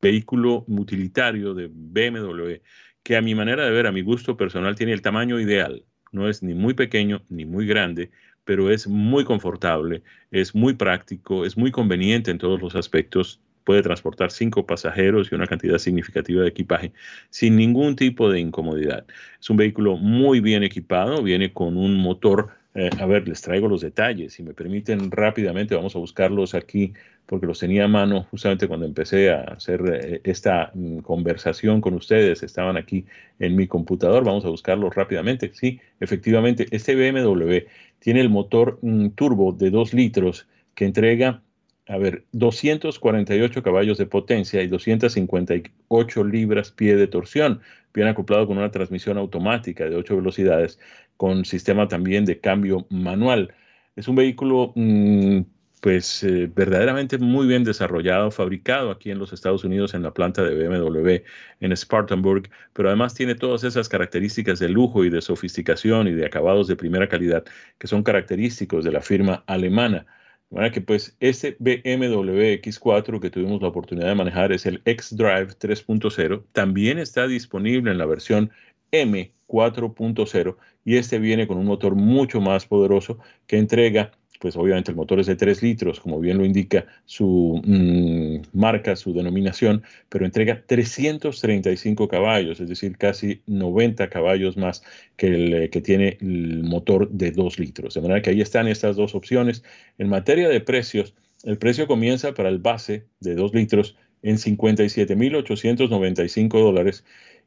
vehículo 0.00 0.64
utilitario 0.68 1.54
de 1.54 1.68
BMW 1.70 2.60
que 3.02 3.16
a 3.16 3.22
mi 3.22 3.34
manera 3.34 3.64
de 3.64 3.70
ver, 3.70 3.86
a 3.86 3.92
mi 3.92 4.02
gusto 4.02 4.36
personal, 4.36 4.76
tiene 4.76 4.92
el 4.92 5.02
tamaño 5.02 5.40
ideal. 5.40 5.84
No 6.12 6.28
es 6.28 6.42
ni 6.42 6.54
muy 6.54 6.74
pequeño 6.74 7.22
ni 7.28 7.44
muy 7.44 7.66
grande, 7.66 8.10
pero 8.44 8.70
es 8.70 8.86
muy 8.88 9.24
confortable, 9.24 10.02
es 10.30 10.54
muy 10.54 10.74
práctico, 10.74 11.44
es 11.44 11.56
muy 11.56 11.70
conveniente 11.70 12.30
en 12.30 12.38
todos 12.38 12.60
los 12.60 12.74
aspectos. 12.74 13.40
Puede 13.64 13.82
transportar 13.82 14.30
cinco 14.30 14.66
pasajeros 14.66 15.30
y 15.30 15.34
una 15.34 15.46
cantidad 15.46 15.78
significativa 15.78 16.42
de 16.42 16.48
equipaje 16.48 16.92
sin 17.30 17.56
ningún 17.56 17.94
tipo 17.94 18.30
de 18.30 18.40
incomodidad. 18.40 19.06
Es 19.40 19.50
un 19.50 19.56
vehículo 19.56 19.96
muy 19.96 20.40
bien 20.40 20.62
equipado, 20.62 21.22
viene 21.22 21.52
con 21.52 21.76
un 21.76 21.96
motor 21.96 22.59
eh, 22.74 22.90
a 23.00 23.06
ver, 23.06 23.26
les 23.26 23.42
traigo 23.42 23.68
los 23.68 23.80
detalles. 23.80 24.34
Si 24.34 24.42
me 24.42 24.54
permiten 24.54 25.10
rápidamente, 25.10 25.74
vamos 25.74 25.96
a 25.96 25.98
buscarlos 25.98 26.54
aquí 26.54 26.92
porque 27.26 27.46
los 27.46 27.58
tenía 27.58 27.84
a 27.84 27.88
mano 27.88 28.26
justamente 28.30 28.68
cuando 28.68 28.86
empecé 28.86 29.30
a 29.30 29.40
hacer 29.42 29.82
eh, 29.92 30.20
esta 30.24 30.70
mm, 30.74 30.98
conversación 30.98 31.80
con 31.80 31.94
ustedes. 31.94 32.42
Estaban 32.42 32.76
aquí 32.76 33.06
en 33.40 33.56
mi 33.56 33.66
computador. 33.66 34.24
Vamos 34.24 34.44
a 34.44 34.50
buscarlos 34.50 34.94
rápidamente. 34.94 35.50
Sí, 35.52 35.80
efectivamente, 35.98 36.66
este 36.70 36.94
BMW 36.94 37.66
tiene 37.98 38.20
el 38.20 38.30
motor 38.30 38.78
mm, 38.82 39.10
turbo 39.10 39.52
de 39.52 39.70
2 39.70 39.94
litros 39.94 40.46
que 40.74 40.84
entrega 40.84 41.42
a 41.90 41.98
ver, 41.98 42.24
248 42.30 43.64
caballos 43.64 43.98
de 43.98 44.06
potencia 44.06 44.62
y 44.62 44.68
258 44.68 46.24
libras 46.24 46.70
pie 46.70 46.94
de 46.94 47.08
torsión, 47.08 47.62
bien 47.92 48.06
acoplado 48.06 48.46
con 48.46 48.58
una 48.58 48.70
transmisión 48.70 49.18
automática 49.18 49.90
de 49.90 49.96
8 49.96 50.14
velocidades, 50.14 50.78
con 51.20 51.44
sistema 51.44 51.86
también 51.86 52.24
de 52.24 52.40
cambio 52.40 52.86
manual. 52.88 53.52
Es 53.94 54.08
un 54.08 54.16
vehículo 54.16 54.72
mm, 54.74 55.40
pues 55.82 56.22
eh, 56.22 56.50
verdaderamente 56.56 57.18
muy 57.18 57.46
bien 57.46 57.62
desarrollado, 57.62 58.30
fabricado 58.30 58.90
aquí 58.90 59.10
en 59.10 59.18
los 59.18 59.34
Estados 59.34 59.62
Unidos 59.62 59.92
en 59.92 60.02
la 60.02 60.14
planta 60.14 60.42
de 60.42 60.54
BMW 60.66 61.16
en 61.60 61.76
Spartanburg, 61.76 62.48
pero 62.72 62.88
además 62.88 63.12
tiene 63.12 63.34
todas 63.34 63.64
esas 63.64 63.90
características 63.90 64.60
de 64.60 64.70
lujo 64.70 65.04
y 65.04 65.10
de 65.10 65.20
sofisticación 65.20 66.08
y 66.08 66.12
de 66.12 66.24
acabados 66.24 66.68
de 66.68 66.76
primera 66.76 67.06
calidad 67.06 67.44
que 67.76 67.86
son 67.86 68.02
característicos 68.02 68.82
de 68.86 68.92
la 68.92 69.02
firma 69.02 69.44
alemana. 69.46 70.06
De 70.48 70.70
que 70.70 70.80
pues 70.80 71.18
este 71.20 71.54
BMW 71.58 72.56
X4 72.62 73.20
que 73.20 73.28
tuvimos 73.28 73.60
la 73.60 73.68
oportunidad 73.68 74.08
de 74.08 74.14
manejar 74.14 74.52
es 74.52 74.64
el 74.64 74.80
X-Drive 74.86 75.58
3.0, 75.58 76.44
también 76.52 76.98
está 76.98 77.26
disponible 77.26 77.90
en 77.90 77.98
la 77.98 78.06
versión 78.06 78.50
M 78.90 79.30
4.0 79.46 80.56
y 80.84 80.96
este 80.96 81.18
viene 81.18 81.46
con 81.46 81.58
un 81.58 81.66
motor 81.66 81.94
mucho 81.94 82.40
más 82.40 82.66
poderoso 82.66 83.18
que 83.46 83.58
entrega 83.58 84.12
pues 84.40 84.56
obviamente 84.56 84.90
el 84.90 84.96
motor 84.96 85.20
es 85.20 85.26
de 85.26 85.36
3 85.36 85.62
litros, 85.62 86.00
como 86.00 86.18
bien 86.18 86.38
lo 86.38 86.46
indica 86.46 86.86
su 87.04 87.60
mm, 87.62 88.58
marca, 88.58 88.96
su 88.96 89.12
denominación, 89.12 89.82
pero 90.08 90.24
entrega 90.24 90.62
335 90.66 92.08
caballos, 92.08 92.58
es 92.58 92.68
decir, 92.68 92.96
casi 92.96 93.42
90 93.46 94.08
caballos 94.08 94.56
más 94.56 94.82
que 95.16 95.26
el 95.26 95.54
eh, 95.54 95.68
que 95.68 95.82
tiene 95.82 96.16
el 96.22 96.62
motor 96.64 97.10
de 97.10 97.32
2 97.32 97.58
litros. 97.58 97.92
De 97.94 98.00
manera 98.00 98.22
que 98.22 98.30
ahí 98.30 98.40
están 98.40 98.66
estas 98.66 98.96
dos 98.96 99.14
opciones. 99.14 99.62
En 99.98 100.08
materia 100.08 100.48
de 100.48 100.60
precios, 100.60 101.14
el 101.44 101.58
precio 101.58 101.86
comienza 101.86 102.32
para 102.32 102.48
el 102.48 102.60
base 102.60 103.04
de 103.20 103.34
2 103.34 103.52
litros 103.52 103.94
en 104.22 104.36
57.895 104.36 106.48
dólares 106.48 107.04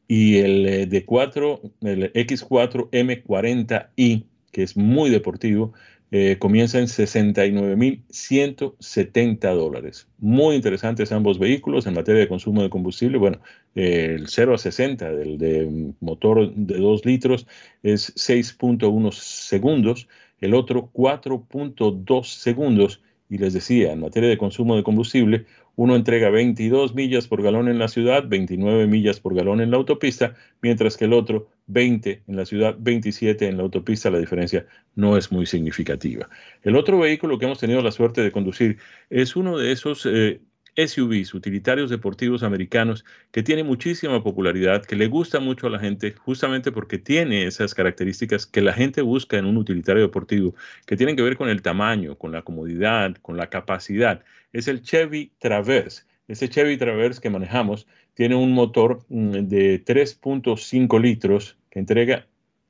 y 0.07 0.39
el 0.39 0.65
eh, 0.65 0.85
de 0.85 1.05
4, 1.05 1.61
el 1.81 2.13
X4 2.13 2.89
M40i, 2.91 4.25
que 4.51 4.63
es 4.63 4.77
muy 4.77 5.09
deportivo, 5.09 5.73
eh, 6.15 6.37
comienza 6.37 6.77
en 6.77 6.85
69.170 6.85 9.55
dólares. 9.55 10.07
Muy 10.19 10.55
interesantes 10.55 11.11
ambos 11.11 11.39
vehículos 11.39 11.87
en 11.87 11.95
materia 11.95 12.21
de 12.21 12.27
consumo 12.27 12.61
de 12.61 12.69
combustible. 12.69 13.17
Bueno, 13.17 13.39
el 13.73 14.27
0 14.27 14.53
a 14.53 14.59
60 14.59 15.11
del 15.11 15.39
de 15.39 15.91
motor 16.01 16.53
de 16.53 16.77
2 16.77 17.05
litros 17.05 17.47
es 17.81 18.13
6.1 18.15 19.11
segundos, 19.11 20.07
el 20.39 20.53
otro 20.53 20.91
4.2 20.93 22.25
segundos 22.25 23.01
Y 23.27 23.39
les 23.39 23.53
decía, 23.53 23.93
en 23.93 24.01
materia 24.01 24.29
de 24.29 24.37
consumo 24.37 24.75
de 24.75 24.83
combustible, 24.83 25.47
uno 25.75 25.95
entrega 25.95 26.29
22 26.29 26.93
millas 26.93 27.27
por 27.27 27.41
galón 27.41 27.67
en 27.67 27.79
la 27.79 27.87
ciudad, 27.87 28.25
29 28.27 28.87
millas 28.87 29.19
por 29.19 29.33
galón 29.33 29.59
en 29.61 29.71
la 29.71 29.77
autopista, 29.77 30.35
mientras 30.61 30.97
que 30.97 31.05
el 31.05 31.13
otro 31.13 31.47
20 31.67 32.23
en 32.27 32.35
la 32.35 32.45
ciudad, 32.45 32.75
27 32.79 33.47
en 33.47 33.57
la 33.57 33.63
autopista. 33.63 34.11
La 34.11 34.19
diferencia 34.19 34.65
no 34.95 35.17
es 35.17 35.31
muy 35.31 35.45
significativa. 35.45 36.29
El 36.61 36.75
otro 36.75 36.99
vehículo 36.99 37.39
que 37.39 37.45
hemos 37.45 37.59
tenido 37.59 37.81
la 37.81 37.91
suerte 37.91 38.21
de 38.21 38.31
conducir 38.31 38.77
es 39.09 39.35
uno 39.35 39.57
de 39.57 39.71
esos 39.71 40.05
eh, 40.05 40.41
SUVs, 40.75 41.33
utilitarios 41.33 41.89
deportivos 41.89 42.43
americanos, 42.43 43.05
que 43.31 43.43
tiene 43.43 43.63
muchísima 43.63 44.23
popularidad, 44.23 44.83
que 44.85 44.95
le 44.95 45.07
gusta 45.07 45.39
mucho 45.39 45.67
a 45.67 45.69
la 45.69 45.79
gente, 45.79 46.13
justamente 46.13 46.71
porque 46.71 46.97
tiene 46.97 47.45
esas 47.45 47.73
características 47.73 48.45
que 48.45 48.61
la 48.61 48.73
gente 48.73 49.01
busca 49.01 49.37
en 49.37 49.45
un 49.45 49.57
utilitario 49.57 50.01
deportivo, 50.01 50.55
que 50.85 50.97
tienen 50.97 51.15
que 51.15 51.21
ver 51.21 51.37
con 51.37 51.49
el 51.49 51.61
tamaño, 51.61 52.17
con 52.17 52.31
la 52.31 52.41
comodidad, 52.41 53.15
con 53.21 53.37
la 53.37 53.49
capacidad. 53.49 54.23
Es 54.51 54.67
el 54.67 54.81
Chevy 54.81 55.31
Traverse. 55.39 56.03
Ese 56.27 56.49
Chevy 56.49 56.77
Traverse 56.77 57.21
que 57.21 57.29
manejamos 57.29 57.87
tiene 58.13 58.35
un 58.35 58.53
motor 58.53 59.03
mm, 59.09 59.31
de 59.47 59.83
3.5 59.83 61.01
litros 61.01 61.57
que 61.69 61.79
entrega 61.79 62.27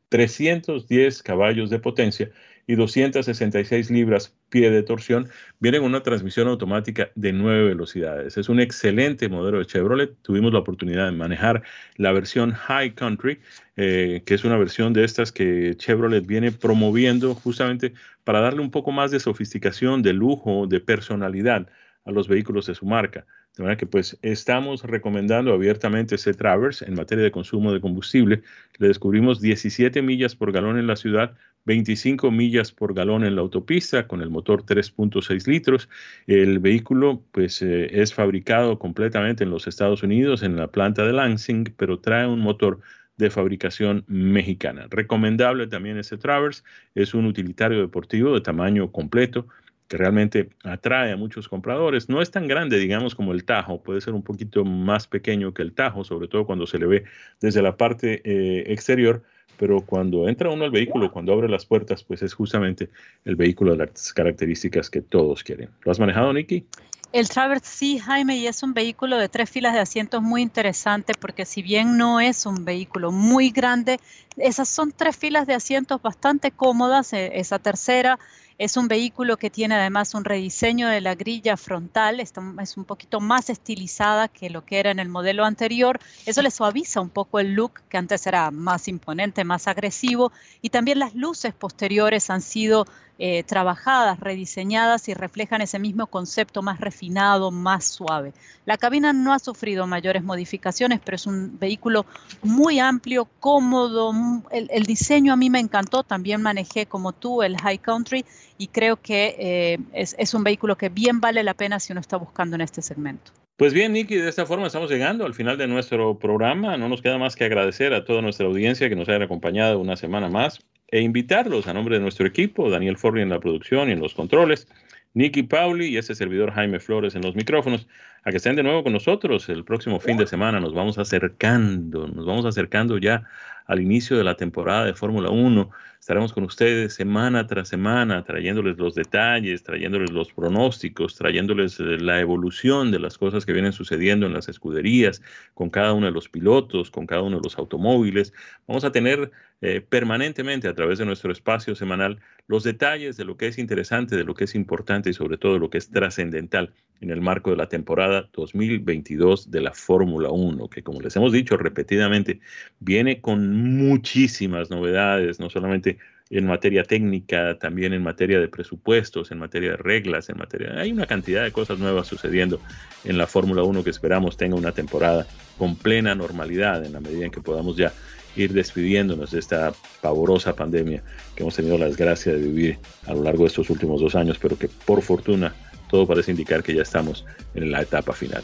310 0.09 1.23
caballos 1.23 1.69
de 1.69 1.79
potencia 1.79 2.31
y 2.67 2.75
266 2.75 3.89
libras 3.91 4.35
pie 4.49 4.69
de 4.69 4.83
torsión, 4.83 5.27
viene 5.59 5.79
con 5.79 5.87
una 5.87 6.03
transmisión 6.03 6.47
automática 6.47 7.09
de 7.15 7.33
nueve 7.33 7.65
velocidades. 7.65 8.37
Es 8.37 8.49
un 8.49 8.59
excelente 8.59 9.29
modelo 9.29 9.59
de 9.59 9.65
Chevrolet. 9.65 10.15
Tuvimos 10.21 10.53
la 10.53 10.59
oportunidad 10.59 11.05
de 11.05 11.11
manejar 11.11 11.63
la 11.97 12.11
versión 12.11 12.51
High 12.51 12.93
Country, 12.95 13.39
eh, 13.75 14.21
que 14.25 14.35
es 14.35 14.43
una 14.43 14.57
versión 14.57 14.93
de 14.93 15.03
estas 15.03 15.31
que 15.31 15.75
Chevrolet 15.75 16.25
viene 16.25 16.51
promoviendo 16.51 17.35
justamente 17.35 17.93
para 18.23 18.39
darle 18.39 18.61
un 18.61 18.71
poco 18.71 18.91
más 18.91 19.11
de 19.11 19.19
sofisticación, 19.19 20.01
de 20.01 20.13
lujo, 20.13 20.67
de 20.67 20.79
personalidad 20.79 21.67
a 22.05 22.11
los 22.11 22.27
vehículos 22.27 22.67
de 22.67 22.75
su 22.75 22.85
marca. 22.85 23.25
De 23.55 23.61
manera 23.61 23.77
que 23.77 23.85
pues 23.85 24.17
estamos 24.23 24.83
recomendando 24.83 25.53
abiertamente 25.53 26.15
ese 26.15 26.33
Traverse 26.33 26.85
en 26.85 26.95
materia 26.95 27.23
de 27.23 27.31
consumo 27.31 27.71
de 27.71 27.81
combustible. 27.81 28.41
Le 28.79 28.87
descubrimos 28.87 29.41
17 29.41 30.01
millas 30.01 30.35
por 30.35 30.51
galón 30.51 30.79
en 30.79 30.87
la 30.87 30.95
ciudad, 30.95 31.35
25 31.65 32.31
millas 32.31 32.71
por 32.71 32.93
galón 32.93 33.23
en 33.23 33.35
la 33.35 33.41
autopista 33.41 34.07
con 34.07 34.21
el 34.21 34.29
motor 34.29 34.65
3.6 34.65 35.47
litros. 35.47 35.89
El 36.27 36.59
vehículo 36.59 37.23
pues 37.31 37.61
eh, 37.61 37.89
es 38.01 38.13
fabricado 38.13 38.79
completamente 38.79 39.43
en 39.43 39.49
los 39.49 39.67
Estados 39.67 40.03
Unidos 40.03 40.43
en 40.43 40.55
la 40.55 40.67
planta 40.67 41.05
de 41.05 41.13
Lansing, 41.13 41.73
pero 41.77 41.99
trae 41.99 42.27
un 42.27 42.39
motor 42.39 42.79
de 43.17 43.29
fabricación 43.29 44.03
mexicana. 44.07 44.87
Recomendable 44.89 45.67
también 45.67 45.97
ese 45.97 46.17
Traverse, 46.17 46.63
es 46.95 47.13
un 47.13 47.25
utilitario 47.25 47.79
deportivo 47.79 48.33
de 48.33 48.41
tamaño 48.41 48.91
completo, 48.91 49.47
que 49.87 49.97
realmente 49.97 50.49
atrae 50.63 51.11
a 51.11 51.17
muchos 51.17 51.47
compradores. 51.47 52.09
No 52.09 52.21
es 52.21 52.31
tan 52.31 52.47
grande, 52.47 52.79
digamos, 52.79 53.15
como 53.15 53.33
el 53.33 53.45
Tajo, 53.45 53.83
puede 53.83 54.01
ser 54.01 54.13
un 54.13 54.23
poquito 54.23 54.65
más 54.65 55.07
pequeño 55.07 55.53
que 55.53 55.61
el 55.61 55.73
Tajo, 55.73 56.03
sobre 56.03 56.27
todo 56.27 56.45
cuando 56.45 56.65
se 56.65 56.79
le 56.79 56.87
ve 56.87 57.03
desde 57.41 57.61
la 57.61 57.77
parte 57.77 58.21
eh, 58.23 58.63
exterior, 58.71 59.23
pero 59.57 59.81
cuando 59.81 60.27
entra 60.27 60.49
uno 60.49 60.65
al 60.65 60.71
vehículo, 60.71 61.11
cuando 61.11 61.33
abre 61.33 61.47
las 61.47 61.65
puertas, 61.65 62.03
pues 62.03 62.21
es 62.21 62.33
justamente 62.33 62.89
el 63.25 63.35
vehículo 63.35 63.71
de 63.71 63.85
las 63.85 64.13
características 64.13 64.89
que 64.89 65.01
todos 65.01 65.43
quieren. 65.43 65.69
¿Lo 65.83 65.91
has 65.91 65.99
manejado, 65.99 66.33
Nicky? 66.33 66.65
El 67.13 67.29
Traverse 67.29 67.67
sí, 67.67 67.99
Jaime, 67.99 68.37
y 68.37 68.47
es 68.47 68.63
un 68.63 68.73
vehículo 68.73 69.17
de 69.17 69.29
tres 69.29 69.47
filas 69.47 69.73
de 69.73 69.79
asientos 69.79 70.23
muy 70.23 70.41
interesante 70.41 71.13
porque 71.19 71.45
si 71.45 71.61
bien 71.61 71.95
no 71.95 72.19
es 72.19 72.47
un 72.47 72.65
vehículo 72.65 73.11
muy 73.11 73.51
grande, 73.51 73.99
esas 74.35 74.67
son 74.67 74.91
tres 74.91 75.15
filas 75.15 75.45
de 75.45 75.53
asientos 75.53 76.01
bastante 76.01 76.49
cómodas. 76.49 77.13
E, 77.13 77.39
esa 77.39 77.59
tercera 77.59 78.17
es 78.57 78.77
un 78.77 78.87
vehículo 78.87 79.37
que 79.37 79.49
tiene 79.49 79.75
además 79.75 80.13
un 80.13 80.25
rediseño 80.25 80.87
de 80.87 81.01
la 81.01 81.15
grilla 81.15 81.57
frontal, 81.57 82.19
es 82.19 82.33
un 82.77 82.85
poquito 82.85 83.19
más 83.19 83.49
estilizada 83.49 84.27
que 84.27 84.49
lo 84.49 84.65
que 84.65 84.79
era 84.79 84.91
en 84.91 84.99
el 84.99 85.09
modelo 85.09 85.45
anterior. 85.45 85.99
Eso 86.25 86.41
le 86.41 86.51
suaviza 86.51 87.01
un 87.01 87.09
poco 87.09 87.39
el 87.39 87.53
look, 87.53 87.81
que 87.89 87.97
antes 87.97 88.25
era 88.27 88.51
más 88.51 88.87
imponente, 88.87 89.43
más 89.43 89.67
agresivo. 89.67 90.31
Y 90.61 90.69
también 90.69 90.99
las 90.99 91.15
luces 91.15 91.53
posteriores 91.53 92.29
han 92.29 92.41
sido 92.41 92.85
eh, 93.19 93.43
trabajadas, 93.43 94.19
rediseñadas 94.19 95.07
y 95.07 95.13
reflejan 95.13 95.61
ese 95.61 95.77
mismo 95.77 96.07
concepto 96.07 96.63
más 96.63 96.79
refinado, 96.79 97.51
más 97.51 97.85
suave. 97.85 98.33
La 98.65 98.75
cabina 98.77 99.13
no 99.13 99.33
ha 99.33 99.39
sufrido 99.39 99.85
mayores 99.85 100.23
modificaciones, 100.23 100.99
pero 100.99 101.15
es 101.15 101.27
un 101.27 101.59
vehículo 101.59 102.07
muy 102.41 102.79
amplio, 102.79 103.27
cómodo. 103.39 104.11
El, 104.49 104.83
diseño 104.85 105.31
a 105.31 105.35
mí 105.35 105.51
me 105.51 105.59
encantó. 105.59 106.03
También 106.03 106.41
manejé 106.41 106.87
como 106.87 107.13
tú 107.13 107.43
el 107.43 107.55
High 107.55 107.77
Country 107.77 108.25
y 108.57 108.67
creo 108.67 108.97
que 108.97 109.35
eh, 109.37 109.77
es, 109.93 110.15
es 110.17 110.33
un 110.33 110.43
vehículo 110.43 110.77
que 110.77 110.89
bien 110.89 111.19
vale 111.19 111.43
la 111.43 111.53
pena 111.53 111.79
si 111.79 111.93
uno 111.93 112.01
está 112.01 112.17
buscando 112.17 112.55
en 112.55 112.61
este 112.61 112.81
segmento. 112.81 113.31
Pues 113.55 113.71
bien, 113.71 113.93
Nicky, 113.93 114.15
de 114.15 114.29
esta 114.29 114.45
forma 114.45 114.67
estamos 114.67 114.89
llegando 114.89 115.25
al 115.25 115.35
final 115.35 115.57
de 115.57 115.67
nuestro 115.67 116.17
programa. 116.17 116.75
No 116.75 116.89
nos 116.89 117.01
queda 117.01 117.19
más 117.19 117.35
que 117.35 117.45
agradecer 117.45 117.93
a 117.93 118.03
toda 118.03 118.21
nuestra 118.21 118.47
audiencia 118.47 118.89
que 118.89 118.95
nos 118.95 119.07
haya 119.09 119.23
acompañado 119.23 119.79
una 119.79 119.95
semana 119.95 120.27
más 120.27 120.59
e 120.87 121.01
invitarlos 121.01 121.67
a 121.67 121.73
nombre 121.73 121.95
de 121.95 122.01
nuestro 122.01 122.27
equipo, 122.27 122.69
Daniel 122.69 122.97
Forri 122.97 123.21
en 123.21 123.29
la 123.29 123.39
producción 123.39 123.89
y 123.89 123.93
en 123.93 123.99
los 123.99 124.13
controles, 124.13 124.67
Nicky 125.13 125.43
Pauli 125.43 125.87
y 125.87 125.97
ese 125.97 126.15
servidor 126.15 126.51
Jaime 126.51 126.79
Flores 126.79 127.15
en 127.15 127.21
los 127.21 127.35
micrófonos, 127.35 127.87
a 128.23 128.31
que 128.31 128.37
estén 128.37 128.55
de 128.55 128.63
nuevo 128.63 128.83
con 128.83 128.93
nosotros 128.93 129.47
el 129.49 129.63
próximo 129.63 129.99
fin 129.99 130.17
de 130.17 130.27
semana. 130.27 130.59
Nos 130.59 130.73
vamos 130.73 130.97
acercando, 130.97 132.07
nos 132.07 132.25
vamos 132.25 132.45
acercando 132.45 132.97
ya 132.97 133.23
al 133.65 133.81
inicio 133.81 134.17
de 134.17 134.23
la 134.23 134.35
temporada 134.35 134.85
de 134.85 134.93
Fórmula 134.93 135.29
1. 135.29 135.69
Estaremos 135.99 136.33
con 136.33 136.43
ustedes 136.43 136.93
semana 136.95 137.47
tras 137.47 137.69
semana 137.69 138.23
trayéndoles 138.23 138.77
los 138.77 138.93
detalles, 138.93 139.63
trayéndoles 139.63 140.11
los 140.11 140.33
pronósticos, 140.33 141.15
trayéndoles 141.15 141.79
eh, 141.79 141.97
la 141.99 142.19
evolución 142.19 142.91
de 142.91 142.99
las 142.99 143.17
cosas 143.17 143.45
que 143.45 143.53
vienen 143.53 143.71
sucediendo 143.71 144.25
en 144.25 144.33
las 144.33 144.49
escuderías, 144.49 145.21
con 145.53 145.69
cada 145.69 145.93
uno 145.93 146.07
de 146.07 146.11
los 146.11 146.27
pilotos, 146.27 146.91
con 146.91 147.07
cada 147.07 147.21
uno 147.21 147.37
de 147.37 147.43
los 147.43 147.57
automóviles. 147.57 148.33
Vamos 148.67 148.83
a 148.83 148.91
tener 148.91 149.31
eh, 149.61 149.79
permanentemente 149.79 150.67
a 150.67 150.73
través 150.73 150.99
de 150.99 151.05
nuestro 151.05 151.31
espacio 151.31 151.73
semanal 151.73 152.19
los 152.47 152.63
detalles 152.63 153.17
de 153.17 153.25
lo 153.25 153.37
que 153.37 153.47
es 153.47 153.57
interesante, 153.57 154.15
de 154.15 154.23
lo 154.23 154.35
que 154.35 154.43
es 154.43 154.55
importante 154.55 155.09
y 155.09 155.13
sobre 155.13 155.37
todo 155.37 155.59
lo 155.59 155.69
que 155.69 155.77
es 155.77 155.89
trascendental 155.89 156.73
en 157.01 157.09
el 157.09 157.21
marco 157.21 157.51
de 157.51 157.57
la 157.57 157.67
temporada 157.67 158.29
2022 158.33 159.51
de 159.51 159.61
la 159.61 159.73
Fórmula 159.73 160.29
1, 160.29 160.69
que 160.69 160.83
como 160.83 161.01
les 161.01 161.15
hemos 161.15 161.31
dicho 161.31 161.57
repetidamente, 161.57 162.39
viene 162.79 163.21
con 163.21 163.53
muchísimas 163.53 164.69
novedades, 164.69 165.39
no 165.39 165.49
solamente 165.49 165.97
en 166.29 166.47
materia 166.47 166.83
técnica, 166.83 167.59
también 167.59 167.93
en 167.93 168.01
materia 168.01 168.39
de 168.39 168.47
presupuestos, 168.47 169.31
en 169.31 169.39
materia 169.39 169.71
de 169.71 169.77
reglas, 169.77 170.29
en 170.29 170.37
materia... 170.37 170.79
Hay 170.79 170.91
una 170.91 171.05
cantidad 171.05 171.43
de 171.43 171.51
cosas 171.51 171.79
nuevas 171.79 172.07
sucediendo 172.07 172.59
en 173.03 173.17
la 173.17 173.27
Fórmula 173.27 173.63
1 173.63 173.83
que 173.83 173.89
esperamos 173.89 174.37
tenga 174.37 174.55
una 174.55 174.71
temporada 174.71 175.27
con 175.57 175.75
plena 175.75 176.15
normalidad 176.15 176.83
en 176.85 176.93
la 176.93 176.99
medida 176.99 177.25
en 177.25 177.31
que 177.31 177.41
podamos 177.41 177.77
ya 177.77 177.91
ir 178.35 178.53
despidiéndonos 178.53 179.31
de 179.31 179.39
esta 179.39 179.73
pavorosa 180.01 180.55
pandemia 180.55 181.03
que 181.35 181.43
hemos 181.43 181.55
tenido 181.55 181.77
la 181.77 181.85
desgracia 181.85 182.33
de 182.33 182.39
vivir 182.39 182.79
a 183.07 183.13
lo 183.13 183.23
largo 183.23 183.43
de 183.43 183.47
estos 183.47 183.69
últimos 183.69 184.01
dos 184.01 184.15
años, 184.15 184.37
pero 184.41 184.57
que 184.57 184.67
por 184.67 185.01
fortuna 185.01 185.53
todo 185.89 186.07
parece 186.07 186.31
indicar 186.31 186.63
que 186.63 186.73
ya 186.73 186.81
estamos 186.81 187.25
en 187.53 187.71
la 187.71 187.81
etapa 187.81 188.13
final. 188.13 188.43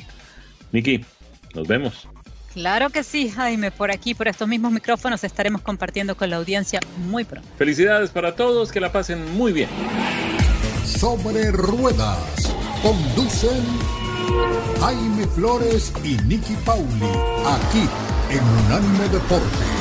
Miki, 0.71 1.03
nos 1.55 1.67
vemos. 1.67 2.07
Claro 2.53 2.89
que 2.89 3.03
sí, 3.03 3.29
Jaime. 3.29 3.71
Por 3.71 3.91
aquí, 3.91 4.13
por 4.13 4.27
estos 4.27 4.47
mismos 4.47 4.71
micrófonos, 4.71 5.23
estaremos 5.23 5.61
compartiendo 5.61 6.15
con 6.15 6.29
la 6.29 6.37
audiencia 6.37 6.79
muy 7.09 7.23
pronto. 7.23 7.47
Felicidades 7.57 8.09
para 8.09 8.35
todos, 8.35 8.71
que 8.71 8.79
la 8.79 8.91
pasen 8.91 9.35
muy 9.35 9.53
bien. 9.53 9.69
Sobre 10.83 11.51
ruedas, 11.51 12.53
conducen 12.81 13.63
Jaime 14.79 15.27
Flores 15.27 15.93
y 16.03 16.17
Nicky 16.23 16.55
Pauli, 16.65 17.09
aquí 17.45 17.87
en 18.29 18.43
Unánime 18.65 19.09
Deportes. 19.09 19.78